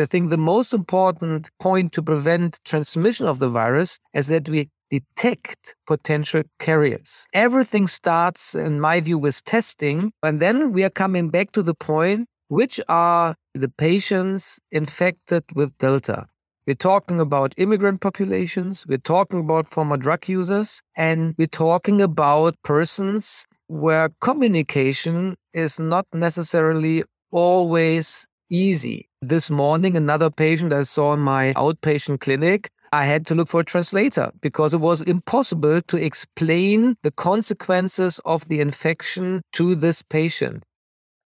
I 0.00 0.04
think 0.04 0.30
the 0.30 0.36
most 0.36 0.74
important 0.74 1.48
point 1.60 1.92
to 1.92 2.02
prevent 2.02 2.58
transmission 2.64 3.26
of 3.26 3.38
the 3.38 3.48
virus 3.48 3.98
is 4.12 4.26
that 4.26 4.48
we 4.48 4.68
detect 4.90 5.74
potential 5.86 6.42
carriers. 6.58 7.26
Everything 7.32 7.86
starts, 7.86 8.54
in 8.54 8.80
my 8.80 9.00
view, 9.00 9.18
with 9.18 9.44
testing. 9.44 10.12
And 10.22 10.40
then 10.40 10.72
we 10.72 10.84
are 10.84 10.90
coming 10.90 11.30
back 11.30 11.52
to 11.52 11.62
the 11.62 11.74
point 11.74 12.28
which 12.48 12.80
are 12.88 13.34
the 13.54 13.68
patients 13.68 14.60
infected 14.70 15.44
with 15.54 15.76
Delta. 15.78 16.26
We're 16.66 16.74
talking 16.74 17.20
about 17.20 17.54
immigrant 17.56 18.00
populations, 18.00 18.84
we're 18.88 18.98
talking 18.98 19.40
about 19.40 19.68
former 19.68 19.96
drug 19.96 20.28
users, 20.28 20.80
and 20.96 21.34
we're 21.38 21.46
talking 21.46 22.02
about 22.02 22.56
persons 22.64 23.46
where 23.68 24.10
communication 24.20 25.36
is 25.52 25.78
not 25.78 26.06
necessarily 26.12 27.04
always 27.30 28.26
easy. 28.50 29.08
This 29.22 29.50
morning, 29.50 29.96
another 29.96 30.30
patient 30.30 30.72
I 30.72 30.82
saw 30.82 31.14
in 31.14 31.20
my 31.20 31.52
outpatient 31.54 32.20
clinic 32.20 32.70
I 32.92 33.04
had 33.04 33.26
to 33.26 33.34
look 33.34 33.48
for 33.48 33.60
a 33.60 33.64
translator 33.64 34.30
because 34.40 34.72
it 34.72 34.80
was 34.80 35.00
impossible 35.00 35.80
to 35.82 35.96
explain 35.96 36.96
the 37.02 37.10
consequences 37.10 38.20
of 38.24 38.48
the 38.48 38.60
infection 38.60 39.42
to 39.52 39.74
this 39.74 40.02
patient. 40.02 40.62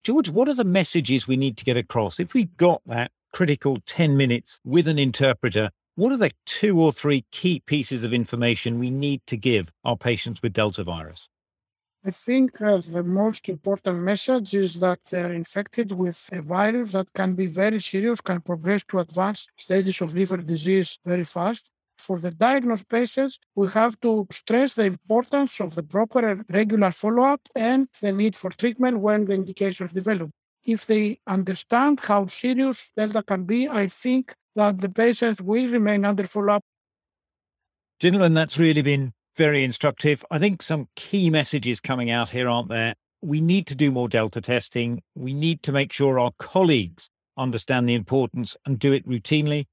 George, 0.03 0.29
what 0.29 0.47
are 0.47 0.53
the 0.53 0.63
messages 0.63 1.27
we 1.27 1.37
need 1.37 1.57
to 1.57 1.65
get 1.65 1.77
across? 1.77 2.19
If 2.19 2.33
we 2.33 2.45
got 2.45 2.81
that 2.85 3.11
critical 3.33 3.77
10 3.85 4.15
minutes 4.15 4.59
with 4.63 4.87
an 4.87 4.97
interpreter, 4.97 5.69
what 5.95 6.11
are 6.11 6.17
the 6.17 6.31
two 6.45 6.79
or 6.79 6.93
three 6.93 7.25
key 7.31 7.61
pieces 7.65 8.03
of 8.03 8.13
information 8.13 8.79
we 8.79 8.89
need 8.89 9.21
to 9.27 9.35
give 9.35 9.71
our 9.83 9.97
patients 9.97 10.41
with 10.41 10.53
Delta 10.53 10.83
virus? 10.83 11.27
I 12.05 12.11
think 12.11 12.61
uh, 12.61 12.77
the 12.77 13.03
most 13.03 13.49
important 13.49 13.99
message 13.99 14.53
is 14.53 14.79
that 14.79 14.99
they're 15.11 15.33
infected 15.33 15.91
with 15.91 16.29
a 16.31 16.41
virus 16.41 16.91
that 16.91 17.11
can 17.13 17.33
be 17.33 17.47
very 17.47 17.81
serious, 17.81 18.21
can 18.21 18.41
progress 18.41 18.83
to 18.85 18.99
advanced 18.99 19.49
stages 19.57 20.01
of 20.01 20.13
liver 20.13 20.37
disease 20.37 20.99
very 21.03 21.25
fast. 21.25 21.71
For 21.97 22.19
the 22.19 22.31
diagnosed 22.31 22.87
patients, 22.87 23.39
we 23.55 23.67
have 23.69 23.99
to 24.01 24.27
stress 24.31 24.75
the 24.75 24.85
importance 24.85 25.59
of 25.59 25.73
the 25.73 25.81
proper 25.81 26.27
and 26.29 26.45
regular 26.51 26.91
follow 26.91 27.23
up 27.23 27.41
and 27.55 27.87
the 28.01 28.11
need 28.11 28.35
for 28.35 28.51
treatment 28.51 28.99
when 28.99 29.25
the 29.25 29.33
indications 29.33 29.93
develop. 29.93 30.29
If 30.63 30.85
they 30.85 31.17
understand 31.25 32.01
how 32.01 32.27
serious 32.27 32.91
Delta 32.95 33.23
can 33.23 33.45
be, 33.45 33.67
I 33.67 33.87
think 33.87 34.33
that 34.55 34.79
the 34.79 34.89
patients 34.89 35.41
will 35.41 35.69
remain 35.69 36.05
under 36.05 36.25
follow 36.27 36.53
up. 36.53 36.63
Gentlemen, 37.99 38.35
that's 38.35 38.59
really 38.59 38.83
been 38.83 39.13
very 39.37 39.63
instructive. 39.63 40.25
I 40.31 40.39
think 40.39 40.61
some 40.61 40.89
key 40.95 41.29
messages 41.29 41.79
coming 41.79 42.09
out 42.09 42.31
here, 42.31 42.49
aren't 42.49 42.69
there? 42.69 42.95
We 43.21 43.39
need 43.39 43.67
to 43.67 43.75
do 43.75 43.91
more 43.91 44.09
Delta 44.09 44.41
testing. 44.41 45.01
We 45.15 45.33
need 45.33 45.63
to 45.63 45.71
make 45.71 45.93
sure 45.93 46.19
our 46.19 46.31
colleagues 46.39 47.09
understand 47.37 47.87
the 47.87 47.93
importance 47.93 48.57
and 48.65 48.79
do 48.79 48.91
it 48.91 49.07
routinely. 49.07 49.65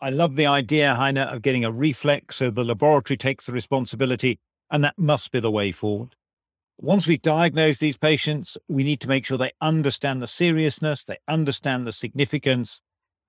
I 0.00 0.10
love 0.10 0.36
the 0.36 0.46
idea, 0.46 0.96
Heiner, 0.98 1.30
of 1.30 1.42
getting 1.42 1.64
a 1.64 1.72
reflex 1.72 2.36
so 2.36 2.50
the 2.50 2.64
laboratory 2.64 3.18
takes 3.18 3.46
the 3.46 3.52
responsibility, 3.52 4.38
and 4.70 4.82
that 4.82 4.98
must 4.98 5.30
be 5.30 5.40
the 5.40 5.50
way 5.50 5.72
forward. 5.72 6.14
Once 6.78 7.06
we've 7.06 7.20
diagnosed 7.20 7.80
these 7.80 7.98
patients, 7.98 8.56
we 8.66 8.82
need 8.82 9.00
to 9.00 9.08
make 9.08 9.26
sure 9.26 9.36
they 9.36 9.52
understand 9.60 10.22
the 10.22 10.26
seriousness, 10.26 11.04
they 11.04 11.18
understand 11.28 11.86
the 11.86 11.92
significance, 11.92 12.80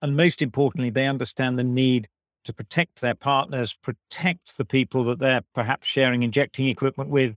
and 0.02 0.16
most 0.16 0.42
importantly, 0.42 0.90
they 0.90 1.08
understand 1.08 1.60
the 1.60 1.64
need 1.64 2.08
to 2.46 2.54
protect 2.54 3.02
their 3.02 3.16
partners, 3.16 3.76
protect 3.82 4.58
the 4.58 4.66
people 4.66 5.04
that 5.06 5.20
they're 5.20 5.44
perhaps 5.54 5.88
sharing 5.88 6.24
injecting 6.24 6.68
equipment 6.68 7.10
with. 7.10 7.36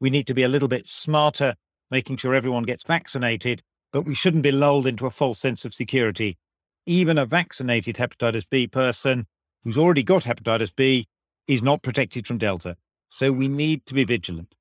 We 0.00 0.10
need 0.10 0.26
to 0.26 0.34
be 0.34 0.42
a 0.42 0.48
little 0.48 0.68
bit 0.68 0.88
smarter, 0.88 1.54
making 1.90 2.16
sure 2.18 2.34
everyone 2.34 2.64
gets 2.64 2.84
vaccinated, 2.84 3.62
but 3.92 4.02
we 4.02 4.14
shouldn't 4.14 4.42
be 4.42 4.52
lulled 4.52 4.86
into 4.86 5.06
a 5.06 5.10
false 5.10 5.38
sense 5.38 5.64
of 5.64 5.74
security 5.74 6.38
even 6.86 7.18
a 7.18 7.26
vaccinated 7.26 7.96
hepatitis 7.96 8.48
B 8.48 8.66
person 8.68 9.26
who's 9.64 9.76
already 9.76 10.04
got 10.04 10.22
hepatitis 10.22 10.74
B 10.74 11.08
is 11.48 11.62
not 11.62 11.82
protected 11.82 12.26
from 12.26 12.38
Delta. 12.38 12.76
So 13.10 13.32
we 13.32 13.48
need 13.48 13.84
to 13.86 13.94
be 13.94 14.04
vigilant. 14.04 14.54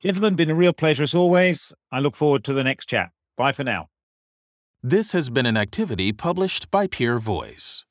Gentlemen, 0.00 0.34
been 0.34 0.50
a 0.50 0.54
real 0.54 0.72
pleasure 0.72 1.02
as 1.02 1.14
always. 1.14 1.72
I 1.90 2.00
look 2.00 2.16
forward 2.16 2.44
to 2.44 2.52
the 2.52 2.64
next 2.64 2.86
chat. 2.86 3.10
Bye 3.36 3.52
for 3.52 3.64
now. 3.64 3.88
This 4.82 5.12
has 5.12 5.30
been 5.30 5.46
an 5.46 5.56
activity 5.56 6.12
published 6.12 6.70
by 6.70 6.86
Peer 6.86 7.18
Voice. 7.18 7.84